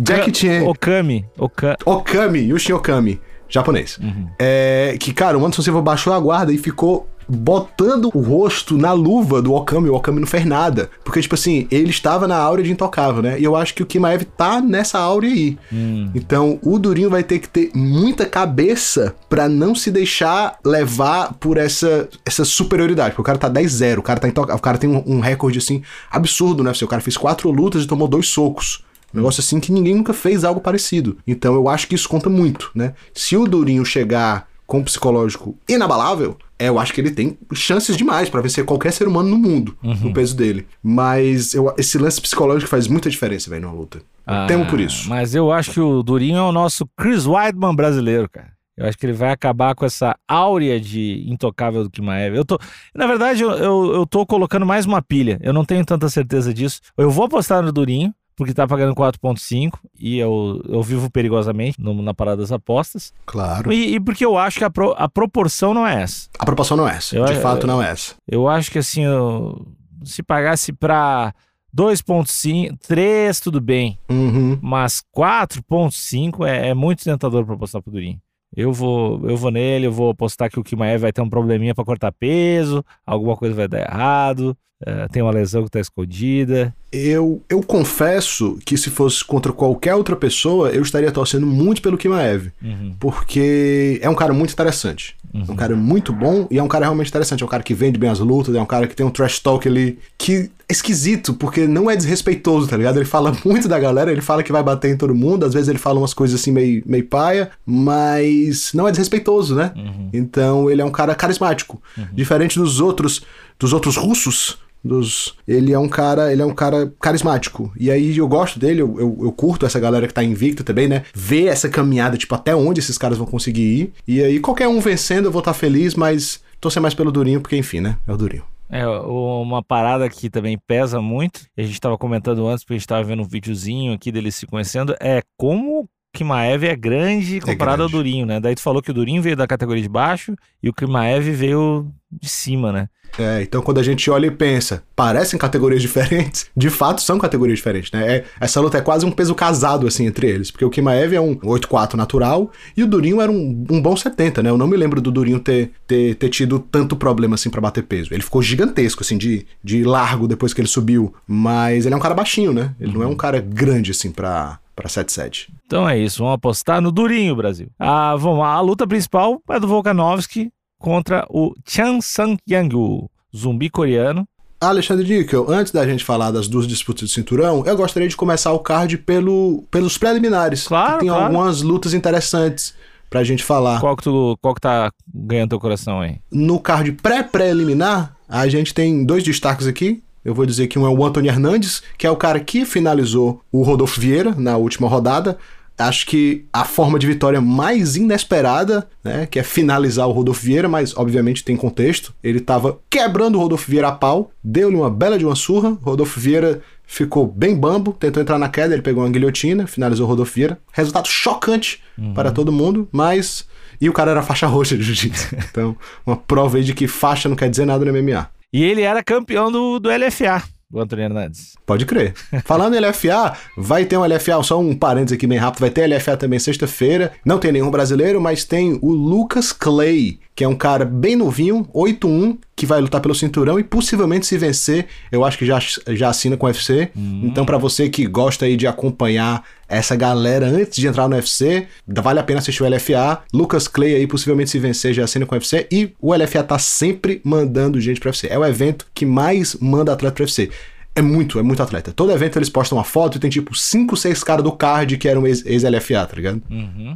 [0.00, 0.64] Jack Chan.
[0.64, 1.24] Okami.
[1.38, 1.76] Oka...
[1.84, 3.98] Okami, Yushin Okami japonês.
[3.98, 4.28] Uhum.
[4.38, 8.92] É, que, cara, o Anderson Silva baixou a guarda e ficou botando o rosto na
[8.92, 10.90] luva do Okami, o Okami não fez nada.
[11.04, 13.38] Porque, tipo assim, ele estava na áurea de intocável, né?
[13.38, 15.58] E eu acho que o Kimaev tá nessa áurea aí.
[15.72, 16.10] Hum.
[16.14, 21.56] Então, o Durinho vai ter que ter muita cabeça para não se deixar levar por
[21.56, 23.10] essa, essa superioridade.
[23.10, 25.58] Porque o cara tá 10-0, o cara tá intocável, o cara tem um, um recorde,
[25.58, 26.72] assim, absurdo, né?
[26.82, 28.82] O cara fez quatro lutas e tomou dois socos.
[29.12, 31.18] Um negócio assim que ninguém nunca fez algo parecido.
[31.26, 32.94] Então eu acho que isso conta muito, né?
[33.14, 37.96] Se o Durinho chegar com um psicológico inabalável, é, eu acho que ele tem chances
[37.96, 39.94] demais para vencer qualquer ser humano no mundo, uhum.
[39.94, 40.66] no peso dele.
[40.82, 43.98] Mas eu, esse lance psicológico faz muita diferença, velho, na luta.
[43.98, 45.08] Eu ah, temo por isso.
[45.08, 48.52] Mas eu acho que o Durinho é o nosso Chris Weidman brasileiro, cara.
[48.76, 52.36] Eu acho que ele vai acabar com essa áurea de intocável do Kimaev.
[52.36, 52.58] Eu tô,
[52.94, 55.38] na verdade, eu, eu, eu tô colocando mais uma pilha.
[55.42, 56.80] Eu não tenho tanta certeza disso.
[56.96, 61.92] Eu vou apostar no Durinho, porque tá pagando 4,5 e eu, eu vivo perigosamente no,
[62.00, 63.12] na parada das apostas.
[63.26, 63.70] Claro.
[63.70, 66.26] E, e, porque eu acho que a, pro, a proporção não é essa.
[66.38, 67.14] A proporção não é essa.
[67.14, 68.14] Eu, de fato, não é essa.
[68.26, 69.66] Eu acho que assim, eu,
[70.02, 71.34] se pagasse pra
[71.76, 73.98] 2,5, 3, tudo bem.
[74.08, 74.58] Uhum.
[74.62, 78.18] Mas 4,5 é, é muito tentador pra apostar pro Durinho.
[78.56, 81.74] Eu vou, eu vou nele, eu vou apostar que o Kimaev vai ter um probleminha
[81.74, 86.74] para cortar peso, alguma coisa vai dar errado, uh, tem uma lesão que tá escondida.
[86.90, 91.96] Eu, eu confesso que se fosse contra qualquer outra pessoa, eu estaria torcendo muito pelo
[91.96, 92.50] Kimaev.
[92.60, 92.96] Uhum.
[92.98, 95.16] Porque é um cara muito interessante.
[95.32, 95.44] Uhum.
[95.48, 97.42] É um cara muito bom e é um cara realmente interessante.
[97.42, 99.38] É um cara que vende bem as lutas, é um cara que tem um trash
[99.38, 102.96] talk ali que é esquisito, porque não é desrespeitoso, tá ligado?
[102.96, 105.68] Ele fala muito da galera, ele fala que vai bater em todo mundo, às vezes
[105.68, 109.72] ele fala umas coisas assim meio, meio paia, mas não é desrespeitoso, né?
[109.76, 110.10] Uhum.
[110.12, 111.80] Então ele é um cara carismático.
[111.96, 112.06] Uhum.
[112.12, 113.22] Diferente dos outros,
[113.58, 117.72] dos outros russos, dos ele é um cara ele é um cara carismático.
[117.78, 120.88] E aí eu gosto dele eu, eu, eu, curto essa galera que tá invicta também
[120.88, 121.04] né?
[121.14, 123.92] Ver essa caminhada tipo até onde esses caras vão conseguir ir.
[124.06, 127.40] E aí qualquer um vencendo eu vou estar tá feliz mas torcer mais pelo Durinho
[127.40, 127.96] porque enfim né?
[128.06, 128.44] É o Durinho.
[128.72, 132.84] É, uma parada que também pesa muito, a gente estava comentando antes, porque a gente
[132.84, 137.84] estava vendo um videozinho aqui dele se conhecendo, é como Kimaev é grande comparado É
[137.84, 137.92] ao grande.
[137.92, 138.40] Durinho, né?
[138.40, 141.90] Daí tu falou que o Durinho veio da categoria de baixo e o Kimaev veio
[142.10, 142.88] de cima, né?
[143.18, 147.58] É, então quando a gente olha e pensa, parecem categorias diferentes, de fato são categorias
[147.58, 148.16] diferentes, né?
[148.18, 151.20] É- essa luta é quase um peso casado, assim, entre eles, porque o Kimaev é
[151.20, 154.50] um 8-4 natural e o Durinho era um, um bom 70, né?
[154.50, 157.82] Eu não me lembro do Durinho ter, ter, ter tido tanto problema, assim, pra bater
[157.82, 158.12] peso.
[158.14, 162.00] Ele ficou gigantesco, assim, de, de largo depois que ele subiu, mas ele é um
[162.00, 162.74] cara baixinho, né?
[162.80, 165.48] Ele não é um cara grande, assim, pra, pra 7-7.
[165.66, 167.68] Então é isso, vamos apostar no Durinho, Brasil.
[167.78, 173.68] Ah, vamos lá, a luta principal é do Volkanovski contra o Chan Sang-yang, o zumbi
[173.68, 174.26] coreano.
[174.60, 178.52] Alexandre Nickel, antes da gente falar das duas disputas de cinturão, eu gostaria de começar
[178.52, 180.68] o card pelo, pelos preliminares.
[180.68, 181.24] Claro, que tem claro.
[181.24, 182.74] algumas lutas interessantes
[183.08, 183.80] pra gente falar.
[183.80, 186.18] Qual que, tu, qual que tá ganhando teu coração aí?
[186.30, 190.02] No card pré-preliminar, a gente tem dois destaques aqui.
[190.24, 193.42] Eu vou dizer que um é o Antônio Hernandes, que é o cara que finalizou
[193.50, 195.38] o Rodolfo Vieira na última rodada.
[195.78, 200.68] Acho que a forma de vitória mais inesperada, né, que é finalizar o Rodolfo Vieira,
[200.68, 202.12] mas obviamente tem contexto.
[202.22, 205.78] Ele tava quebrando o Rodolfo Vieira a pau, deu-lhe uma bela de uma surra.
[205.80, 210.08] Rodolfo Vieira ficou bem bambo, tentou entrar na queda, ele pegou uma guilhotina, finalizou o
[210.08, 210.58] Rodolfo Vieira.
[210.70, 211.80] Resultado chocante
[212.14, 213.46] para todo mundo, mas.
[213.80, 215.34] E o cara era faixa roxa de jiu-jitsu.
[215.50, 218.28] Então, uma prova aí de que faixa não quer dizer nada no MMA.
[218.52, 221.54] E ele era campeão do, do LFA, do Antônio Hernandes.
[221.66, 222.14] Pode crer.
[222.44, 225.86] Falando em LFA, vai ter um LFA, só um parênteses aqui bem rápido, vai ter
[225.86, 227.12] LFA também sexta-feira.
[227.24, 231.66] Não tem nenhum brasileiro, mas tem o Lucas Clay, que é um cara bem novinho,
[231.74, 236.10] 8-1, que vai lutar pelo cinturão e possivelmente se vencer, eu acho que já, já
[236.10, 236.90] assina com o UFC.
[236.94, 241.66] Então, pra você que gosta aí de acompanhar essa galera antes de entrar no UFC,
[241.88, 243.22] vale a pena assistir o LFA.
[243.32, 245.66] Lucas Clay aí possivelmente se vencer, já assina com o UFC.
[245.72, 248.26] E o LFA tá sempre mandando gente pro UFC.
[248.30, 250.50] É o evento que mais manda atleta pro UFC.
[250.94, 251.92] É muito, é muito atleta.
[251.92, 255.08] Todo evento eles postam uma foto e tem tipo 5, 6 caras do card que
[255.08, 256.42] eram ex- ex-LFA, tá ligado?
[256.50, 256.94] Uhum.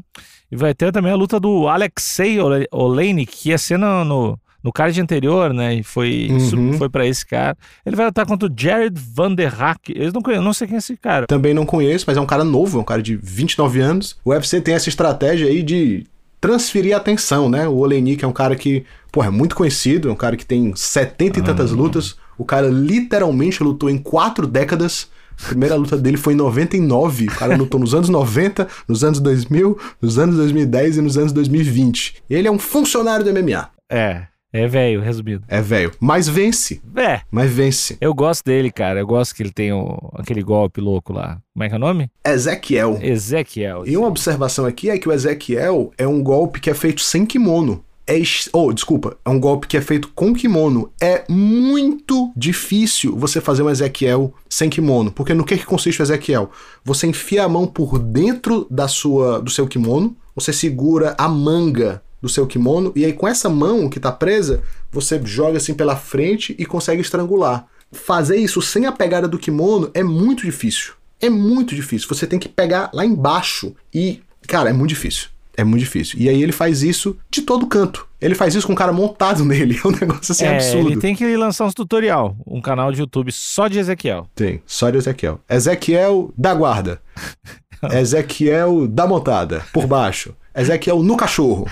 [0.52, 4.38] E vai ter também a luta do Alexei Ole- Oleinik, que ia ser no, no,
[4.64, 5.74] no card anterior, né?
[5.74, 6.72] E foi, Uhum.
[6.78, 7.54] foi para esse cara.
[7.84, 9.90] Ele vai lutar contra o Jared Van der Hack.
[9.94, 11.26] Eu não, conheço, não sei quem é esse cara.
[11.26, 14.16] Também não conheço, mas é um cara novo, é um cara de 29 anos.
[14.24, 16.06] O UFC tem essa estratégia aí de
[16.40, 17.68] transferir a atenção, né?
[17.68, 20.72] O Olenik é um cara que, porra, é muito conhecido, é um cara que tem
[20.74, 22.16] 70 e tantas lutas.
[22.38, 25.08] O cara literalmente lutou em quatro décadas.
[25.42, 27.26] A primeira luta dele foi em 99.
[27.26, 31.32] O cara lutou nos anos 90, nos anos 2000, nos anos 2010 e nos anos
[31.32, 32.16] 2020.
[32.30, 33.68] Ele é um funcionário do MMA.
[33.90, 34.22] É,
[34.54, 35.44] é velho, resumido.
[35.48, 36.80] É velho, mas vence.
[36.96, 37.96] É, Mas vence.
[38.00, 39.00] eu gosto dele, cara.
[39.00, 41.38] Eu gosto que ele tem o- aquele golpe louco lá.
[41.52, 42.10] Como é que é o nome?
[42.24, 42.98] Ezequiel.
[43.02, 43.84] Ezequiel.
[43.86, 47.26] E uma observação aqui é que o Ezequiel é um golpe que é feito sem
[47.26, 47.84] kimono.
[48.06, 50.92] É, ex- oh, desculpa, é um golpe que é feito com kimono.
[51.00, 56.04] É muito difícil você fazer um Ezequiel sem kimono, porque no que, que consiste o
[56.04, 56.50] Ezequiel?
[56.84, 62.02] Você enfia a mão por dentro da sua, do seu kimono, você segura a manga
[62.24, 65.94] do seu kimono e aí com essa mão que tá presa, você joga assim pela
[65.94, 67.66] frente e consegue estrangular.
[67.92, 70.94] Fazer isso sem a pegada do kimono é muito difícil.
[71.20, 72.08] É muito difícil.
[72.08, 75.28] Você tem que pegar lá embaixo e, cara, é muito difícil.
[75.54, 76.18] É muito difícil.
[76.18, 78.08] E aí ele faz isso de todo canto.
[78.18, 79.78] Ele faz isso com o cara montado nele.
[79.84, 80.92] É um negócio assim é, absurdo.
[80.92, 82.34] ele tem que lançar uns tutorial.
[82.46, 84.26] Um canal de YouTube só de Ezequiel.
[84.34, 85.40] Tem, só de Ezequiel.
[85.46, 87.02] Ezequiel da guarda.
[87.92, 90.34] Ezequiel da montada, por baixo.
[90.56, 91.68] Ezequiel no cachorro.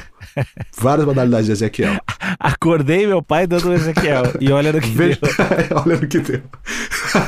[0.79, 1.97] Várias modalidades de Ezequiel.
[2.39, 4.25] Acordei meu pai dando o Ezequiel.
[4.41, 5.31] e olha no que Veja, deu.
[5.85, 6.43] olha no que deu.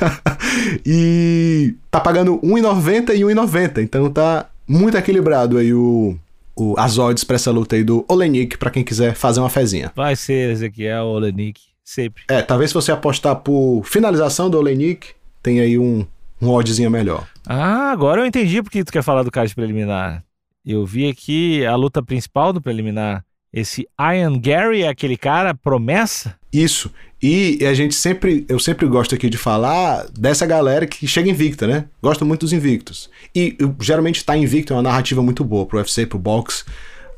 [0.85, 3.83] e tá pagando 1,90 e 1,90.
[3.83, 6.17] Então tá muito equilibrado aí o,
[6.57, 9.93] o, as odds pra essa luta aí do Olenik, pra quem quiser fazer uma fezinha.
[9.95, 11.61] Vai ser Ezequiel Olenik.
[11.85, 12.23] Sempre.
[12.31, 15.09] É, talvez se você apostar por finalização do Olenik,
[15.43, 16.07] tem aí um,
[16.41, 17.27] um oddzinho melhor.
[17.47, 20.25] Ah, agora eu entendi porque tu quer falar do card preliminar.
[20.65, 23.23] Eu vi aqui a luta principal do preliminar.
[23.53, 26.37] Esse Ian Gary é aquele cara promessa?
[26.51, 26.91] Isso.
[27.23, 31.67] E a gente sempre, eu sempre gosto aqui de falar dessa galera que chega invicta,
[31.67, 31.85] né?
[32.03, 33.11] Gosto muito dos invictos.
[33.35, 36.65] E geralmente estar invicto é uma narrativa muito boa pro UFC, pro box.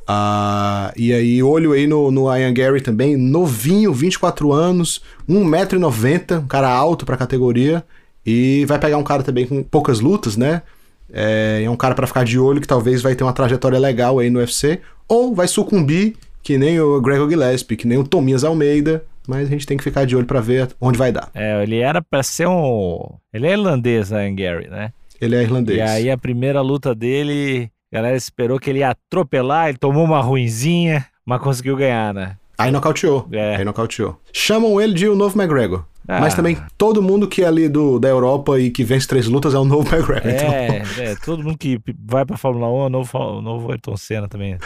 [0.08, 6.46] Ah, e aí, olho aí no, no Ian Gary também, novinho, 24 anos, 1,90m, um
[6.48, 7.84] cara alto pra categoria.
[8.24, 10.62] E vai pegar um cara também com poucas lutas, né?
[11.12, 14.18] É, é um cara pra ficar de olho que talvez vai ter uma trajetória legal
[14.18, 14.80] aí no UFC.
[15.08, 19.04] Ou vai sucumbir, que nem o Gregor Gillespie, que nem o Tomias Almeida.
[19.26, 21.28] Mas a gente tem que ficar de olho pra ver onde vai dar.
[21.34, 23.00] É, ele era pra ser um.
[23.32, 24.92] Ele é irlandês, Ian Gary, né?
[25.20, 25.78] Ele é irlandês.
[25.78, 30.04] E aí a primeira luta dele, a galera esperou que ele ia atropelar, ele tomou
[30.04, 32.36] uma ruinzinha, mas conseguiu ganhar, né?
[32.58, 33.26] Aí nocauteou.
[33.32, 33.56] É.
[33.56, 34.18] Aí nocauteou.
[34.32, 35.84] Chamam ele de o novo McGregor.
[36.08, 36.20] Ah.
[36.20, 39.54] Mas também todo mundo que é ali do, da Europa e que vence três lutas
[39.54, 40.28] é um novo McGregor.
[40.28, 41.04] É, então...
[41.04, 44.56] é, todo mundo que vai pra Fórmula 1 é o novo, novo Ayrton Senna também.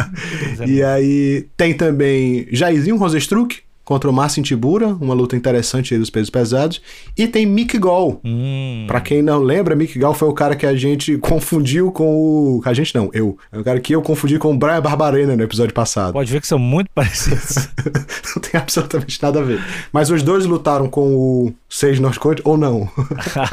[0.66, 6.08] e aí tem também Jairzinho Rosestruck, contra o Marcin Tibura, uma luta interessante aí dos
[6.08, 6.80] pesos pesados.
[7.14, 8.18] E tem Mick Gall.
[8.24, 8.86] Hum.
[8.88, 12.62] Pra quem não lembra, Mick Gall foi o cara que a gente confundiu com o...
[12.64, 13.36] A gente não, eu.
[13.52, 16.14] É o cara que eu confundi com o Brian Barbarena no episódio passado.
[16.14, 17.68] Pode ver que são muito parecidos.
[18.34, 19.62] não tem absolutamente nada a ver.
[19.92, 22.88] Mas os dois lutaram com o Sage Northcutt ou não?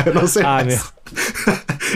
[0.05, 0.79] eu não sei ah, meu.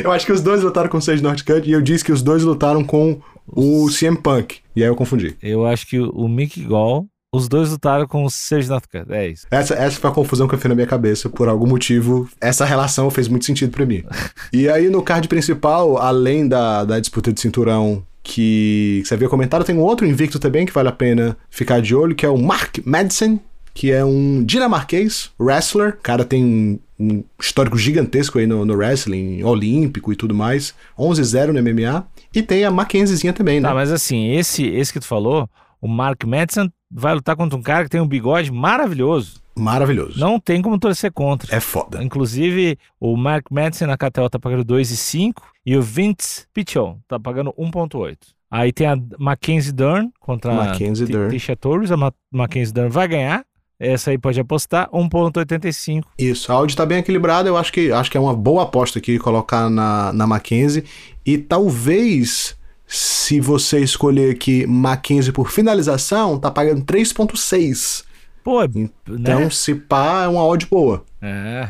[0.04, 2.22] eu acho que os dois lutaram com o Sage Northcutt e eu disse que os
[2.22, 4.58] dois lutaram com o CM Punk.
[4.76, 5.38] E aí eu confundi.
[5.42, 9.48] Eu acho que o Mick Gall os dois lutaram com o Sage Northcutt, é isso.
[9.50, 11.28] Essa, essa foi a confusão que eu fiz na minha cabeça.
[11.28, 14.04] Por algum motivo, essa relação fez muito sentido para mim.
[14.54, 19.28] e aí, no card principal, além da, da disputa de cinturão que, que você havia
[19.28, 22.30] comentado, tem um outro invicto também que vale a pena ficar de olho, que é
[22.30, 23.40] o Mark Madsen,
[23.74, 25.96] que é um dinamarquês, wrestler.
[26.00, 30.76] O cara tem um, um histórico gigantesco aí no, no, wrestling, olímpico e tudo mais.
[31.00, 32.06] 11-0 no MMA.
[32.32, 33.70] E tem a Mackenziezinha também, né?
[33.70, 35.50] Tá, mas assim, esse, esse que tu falou,
[35.84, 39.42] o Mark Madsen vai lutar contra um cara que tem um bigode maravilhoso.
[39.54, 40.18] Maravilhoso.
[40.18, 41.54] Não tem como torcer contra.
[41.54, 42.02] É foda.
[42.02, 45.34] Inclusive, o Mark Madsen na KTO tá pagando 2,5
[45.66, 48.18] e o Vince Pichon tá pagando 1,8.
[48.50, 51.92] Aí tem a Mackenzie Dern contra Mackenzie a Tisha Torres.
[51.92, 51.98] A
[52.32, 53.46] Mackenzie Dern vai ganhar.
[53.78, 56.04] Essa aí pode apostar 1,85.
[56.18, 57.50] Isso, a odd tá bem equilibrada.
[57.50, 60.86] Eu acho que, acho que é uma boa aposta aqui colocar na, na Mackenzie.
[61.26, 62.56] E talvez
[62.94, 68.06] se você escolher aqui Mackenzie por finalização, tá pagando 3.6.
[68.44, 69.50] Pô, então né?
[69.50, 71.04] se pá é uma odd boa.
[71.20, 71.70] É.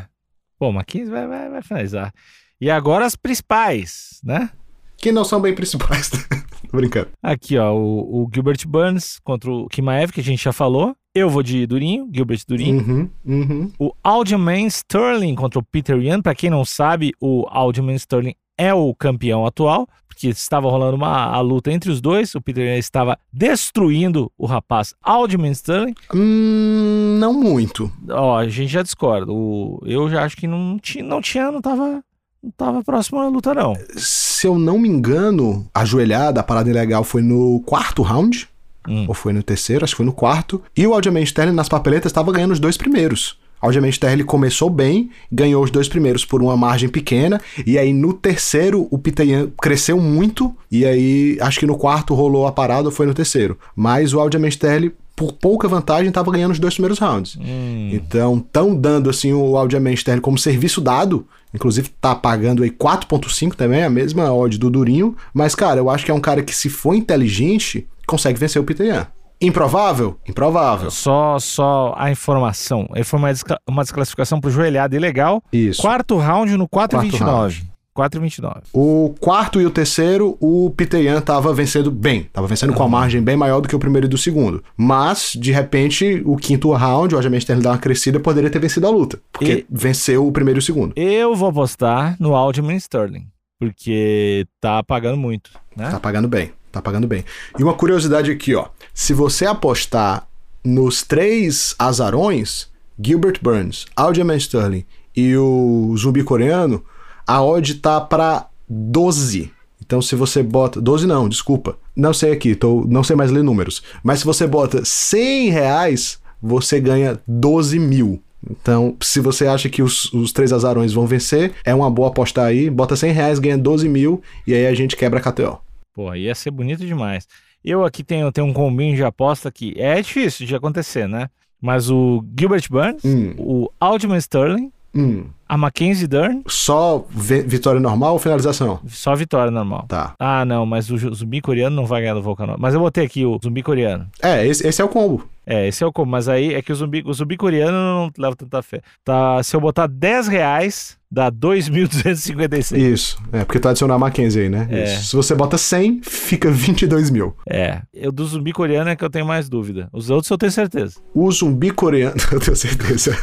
[0.58, 2.12] Pô, Mackenzie vai, vai, vai finalizar.
[2.60, 4.50] E agora as principais, né?
[4.98, 6.10] Que não são bem principais.
[6.70, 7.08] Tô brincando.
[7.22, 10.94] Aqui, ó, o, o, Gilbert Burns contra o Kimaev, que a gente já falou.
[11.14, 12.84] Eu vou de Durinho, Gilbert Durinho.
[12.84, 13.72] Uhum, uhum.
[13.78, 16.20] O Aljamain Sterling contra o Peter Yan.
[16.20, 21.26] Pra quem não sabe, o Aljamain Sterling é o campeão atual, porque estava rolando uma
[21.26, 22.34] a luta entre os dois.
[22.34, 25.94] O Peter estava destruindo o rapaz Aldman Sterling.
[26.14, 27.90] Hum, não muito.
[28.08, 29.30] Ó, a gente já discorda.
[29.30, 32.02] O, eu já acho que não tinha, não tinha, não tava,
[32.42, 33.74] não tava próximo à luta, não.
[33.96, 38.48] Se eu não me engano, a joelhada, a parada ilegal foi no quarto round.
[38.86, 39.06] Hum.
[39.08, 40.62] Ou foi no terceiro, acho que foi no quarto.
[40.76, 43.38] E o Aljamain Sterling nas papeletas estava ganhando os dois primeiros.
[43.64, 48.12] Obviamente, Terry começou bem, ganhou os dois primeiros por uma margem pequena, e aí no
[48.12, 52.92] terceiro o Pitayan cresceu muito, e aí acho que no quarto rolou a parada ou
[52.92, 53.58] foi no terceiro.
[53.74, 57.38] Mas o Aljamain Sterling por pouca vantagem, estava ganhando os dois primeiros rounds.
[57.40, 57.90] Hum.
[57.92, 61.26] Então, estão dando assim o Aljamain Sterling como serviço dado.
[61.54, 65.16] Inclusive, tá pagando aí 4.5 também, a mesma odd do Durinho.
[65.32, 68.64] Mas, cara, eu acho que é um cara que, se for inteligente, consegue vencer o
[68.64, 69.08] Peter
[69.40, 70.18] Improvável?
[70.28, 70.90] Improvável.
[70.90, 72.88] Só, só a informação.
[72.94, 73.30] Ele foi uma,
[73.68, 75.42] uma desclassificação pro joelhado ilegal.
[75.52, 75.82] Isso.
[75.82, 77.64] Quarto round no 4,29.
[77.96, 78.62] 4,29.
[78.72, 82.24] O quarto e o terceiro, o Peter Yan tava vencendo bem.
[82.32, 84.64] Tava vencendo com a margem bem maior do que o primeiro e do segundo.
[84.76, 88.86] Mas, de repente, o quinto round, o Aljamain Sterling dá uma crescida, poderia ter vencido
[88.86, 89.20] a luta.
[89.32, 89.66] Porque e...
[89.70, 90.92] venceu o primeiro e o segundo.
[90.96, 93.28] Eu vou apostar no Aljamain Sterling.
[93.60, 95.90] Porque tá pagando muito, né?
[95.90, 96.52] Tá pagando bem.
[96.74, 97.24] Tá pagando bem.
[97.56, 98.66] E uma curiosidade aqui, ó.
[98.92, 100.26] Se você apostar
[100.64, 102.68] nos três azarões,
[103.00, 104.84] Gilbert Burns, Aljamain Sterling
[105.14, 106.84] e o zumbi coreano,
[107.24, 109.52] a odd tá para 12.
[109.80, 110.80] Então, se você bota.
[110.80, 111.78] 12 não, desculpa.
[111.94, 113.80] Não sei aqui, tô, não sei mais ler números.
[114.02, 118.20] Mas se você bota 100 reais, você ganha 12 mil.
[118.50, 122.42] Então, se você acha que os, os três azarões vão vencer, é uma boa aposta
[122.42, 122.68] aí.
[122.68, 125.63] Bota 100 reais, ganha 12 mil e aí a gente quebra a KTO.
[125.94, 127.26] Pô, ia ser bonito demais.
[127.64, 131.30] Eu aqui tenho, tenho um combinho de aposta que é difícil de acontecer, né?
[131.60, 133.34] Mas o Gilbert Burns, hum.
[133.38, 135.30] o Aldman Sterling, hum.
[135.54, 136.42] A Mackenzie Dern.
[136.48, 138.80] Só vitória normal ou finalização?
[138.88, 139.86] Só vitória normal.
[139.88, 140.14] Tá.
[140.18, 142.56] Ah, não, mas o zumbi coreano não vai ganhar do Volcano.
[142.58, 144.08] Mas eu botei aqui o zumbi coreano.
[144.20, 145.28] É, esse, esse é o combo.
[145.46, 146.10] É, esse é o combo.
[146.10, 148.80] Mas aí é que o zumbi, o zumbi coreano não leva tanta fé.
[149.04, 152.76] Tá, se eu botar 10 reais dá 2.256.
[152.76, 154.66] Isso, é porque tu adicionar a Mackenzie aí, né?
[154.68, 154.86] É.
[154.86, 157.36] Se você bota 100, fica 22 mil.
[157.48, 159.88] É, eu do zumbi coreano é que eu tenho mais dúvida.
[159.92, 160.96] Os outros eu tenho certeza.
[161.14, 163.16] O zumbi coreano, eu tenho certeza.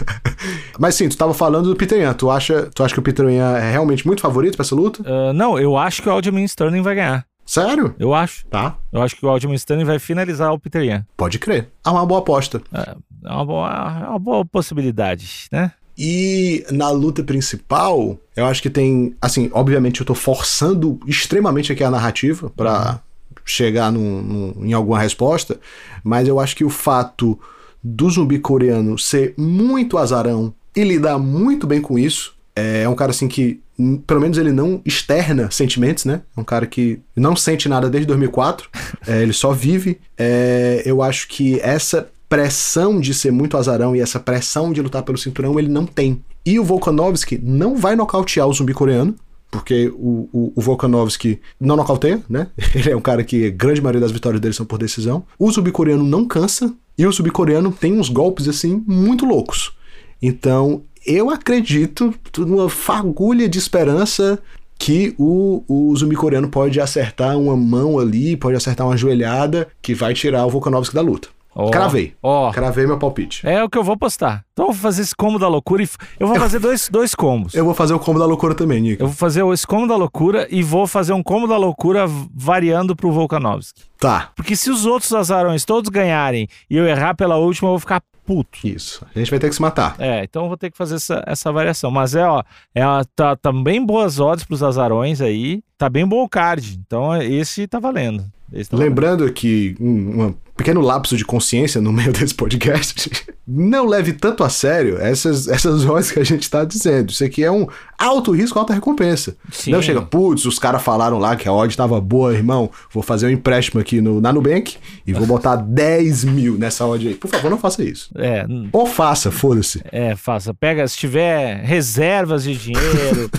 [0.79, 2.13] Mas sim, tu tava falando do Peter Yan.
[2.21, 5.01] Tu acha, tu acha que o Peter Yan é realmente muito favorito pra essa luta?
[5.01, 7.25] Uh, não, eu acho que o Aljamain Sterling vai ganhar.
[7.43, 7.95] Sério?
[7.97, 8.45] Eu acho.
[8.45, 8.77] Tá.
[8.93, 11.03] Eu acho que o Aljamain Sterling vai finalizar o Peter Yan.
[11.17, 11.69] Pode crer.
[11.83, 12.61] É uma boa aposta.
[12.71, 15.71] É, é uma boa, é uma boa possibilidade, né?
[15.97, 19.15] E na luta principal, eu acho que tem.
[19.19, 23.35] Assim, obviamente eu tô forçando extremamente aqui a narrativa para uhum.
[23.43, 25.59] chegar num, num, em alguma resposta,
[26.03, 27.39] mas eu acho que o fato
[27.83, 32.33] do zumbi coreano ser muito azarão e lidar muito bem com isso.
[32.55, 33.61] É um cara assim que,
[34.05, 36.21] pelo menos, ele não externa sentimentos, né?
[36.35, 38.69] É um cara que não sente nada desde 2004,
[39.07, 39.99] é, ele só vive.
[40.17, 45.03] É, eu acho que essa pressão de ser muito azarão e essa pressão de lutar
[45.03, 46.23] pelo cinturão ele não tem.
[46.45, 49.15] E o Volkanovski não vai nocautear o zumbi coreano,
[49.51, 52.47] porque o, o, o Volkanovski não nocauteia, né?
[52.73, 55.25] Ele é um cara que a grande maioria das vitórias dele são por decisão.
[55.37, 59.73] O zumbi coreano não cansa, e o zumbi coreano tem uns golpes assim muito loucos.
[60.21, 64.39] Então, eu acredito numa fagulha de esperança
[64.77, 69.93] que o, o zumbi coreano pode acertar uma mão ali, pode acertar uma joelhada que
[69.93, 71.29] vai tirar o Volkanovski da luta.
[71.53, 72.13] Oh, Cravei.
[72.21, 72.49] Oh.
[72.51, 73.45] Cravei meu palpite.
[73.45, 74.45] É o que eu vou postar.
[74.53, 75.89] Então eu vou fazer esse combo da loucura e.
[76.19, 77.53] Eu vou fazer dois, dois combos.
[77.53, 79.03] Eu vou fazer o combo da loucura também, Nico.
[79.03, 82.95] Eu vou fazer esse combo da loucura e vou fazer um combo da loucura variando
[82.95, 83.81] pro Volkanovski.
[83.99, 84.31] Tá.
[84.35, 88.01] Porque se os outros azarões todos ganharem e eu errar pela última, eu vou ficar
[88.31, 88.65] puto.
[88.65, 89.05] Isso.
[89.13, 89.95] A gente vai ter que se matar.
[89.99, 91.91] É, então eu vou ter que fazer essa, essa variação.
[91.91, 92.41] Mas é, ó,
[92.73, 92.81] é,
[93.13, 95.61] tá, tá bem boas odds pros azarões aí.
[95.77, 96.79] Tá bem bom o card.
[96.79, 98.23] Então esse tá valendo.
[98.71, 103.09] Lembrando que um, um pequeno lapso de consciência no meio desse podcast,
[103.47, 107.09] não leve tanto a sério essas, essas odds que a gente tá dizendo.
[107.09, 109.35] Isso aqui é um alto risco, alta recompensa.
[109.51, 109.71] Sim.
[109.71, 112.69] Não chega, putz, os caras falaram lá que a odd tava boa, irmão.
[112.91, 117.07] Vou fazer um empréstimo aqui no, na Nubank e vou botar 10 mil nessa odd
[117.07, 117.15] aí.
[117.15, 118.11] Por favor, não faça isso.
[118.15, 118.45] É.
[118.71, 119.81] Ou faça, foda-se.
[119.91, 120.53] É, faça.
[120.53, 123.29] Pega, se tiver reservas de dinheiro.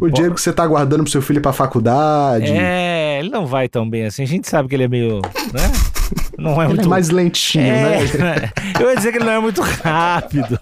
[0.00, 2.50] O dinheiro que você tá guardando pro seu filho pra faculdade.
[2.52, 4.22] É, ele não vai tão bem assim.
[4.22, 5.20] A gente sabe que ele é meio.
[5.52, 5.72] né?
[6.38, 6.86] Não é ele muito.
[6.86, 8.50] é mais lentinho, É, né?
[8.80, 10.58] Eu ia dizer que ele não é muito rápido.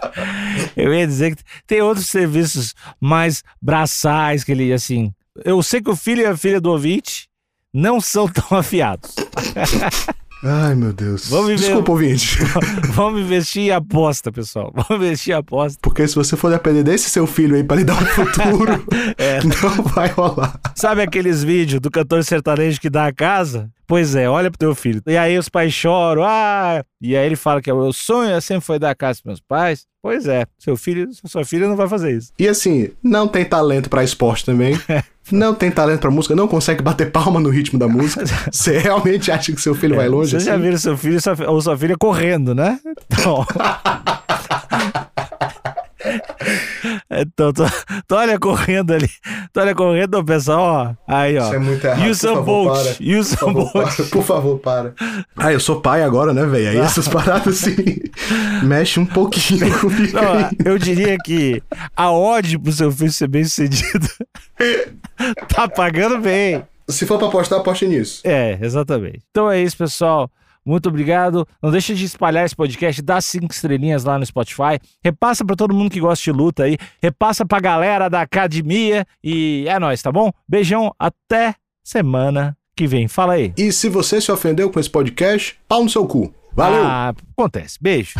[0.76, 5.12] Eu ia dizer que tem outros serviços mais braçais que ele, assim.
[5.44, 7.28] Eu sei que o filho e a filha do ouvinte
[7.72, 9.14] não são tão afiados.
[10.42, 11.28] Ai, meu Deus.
[11.28, 12.38] Vamos Desculpa, ouvinte.
[12.94, 14.72] Vamos investir em aposta, pessoal.
[14.74, 15.78] Vamos investir em aposta.
[15.82, 18.84] Porque se você for depender desse seu filho aí pra lhe dar um futuro,
[19.18, 19.40] É.
[19.42, 20.60] não vai rolar.
[20.76, 23.68] Sabe aqueles vídeos do cantor sertanejo que dá a casa?
[23.86, 25.02] Pois é, olha pro teu filho.
[25.06, 26.84] E aí os pais choram, ah!
[27.00, 29.40] E aí ele fala que o meu sonho sempre foi dar a casa pros meus
[29.40, 29.86] pais.
[30.00, 32.30] Pois é, seu filho, sua filha não vai fazer isso.
[32.38, 34.78] E assim, não tem talento pra esporte também.
[35.30, 38.24] Não tem talento pra música, não consegue bater palma no ritmo da música.
[38.50, 40.30] Você realmente acha que seu filho vai longe?
[40.30, 40.62] Vocês já assim?
[40.62, 42.78] viram seu filho ou sua filha correndo, né?
[43.10, 43.46] Então.
[47.10, 47.64] Então, tu,
[48.06, 49.08] tu olha correndo ali,
[49.52, 51.12] tu olha correndo, pessoal, ó.
[51.12, 51.44] Aí, ó.
[51.44, 52.08] Isso é muito errado.
[52.10, 53.18] Usain por favor, Bolt, para.
[53.18, 53.72] Usain Por favor, Bolt.
[53.96, 54.04] para.
[54.06, 54.94] Por favor, para.
[55.36, 56.68] Ah, eu sou pai agora, né, velho?
[56.70, 57.76] Aí essas paradas assim
[58.62, 60.12] mexe um pouquinho comigo.
[60.16, 61.62] Não, eu diria que
[61.96, 64.06] a odd pro seu filho ser bem sucedido
[65.48, 66.62] tá pagando bem.
[66.88, 68.22] Se for pra apostar, aposte nisso.
[68.24, 69.20] É, exatamente.
[69.30, 70.30] Então é isso, pessoal.
[70.68, 71.48] Muito obrigado.
[71.62, 74.78] Não deixa de espalhar esse podcast, dá cinco estrelinhas lá no Spotify.
[75.02, 76.76] Repassa pra todo mundo que gosta de luta aí.
[77.02, 79.06] Repassa pra galera da academia.
[79.24, 80.30] E é nóis, tá bom?
[80.46, 83.08] Beijão, até semana que vem.
[83.08, 83.54] Fala aí.
[83.56, 86.34] E se você se ofendeu com esse podcast, pau no seu cu.
[86.52, 86.84] Valeu!
[86.84, 87.78] Ah, acontece.
[87.80, 88.18] Beijo.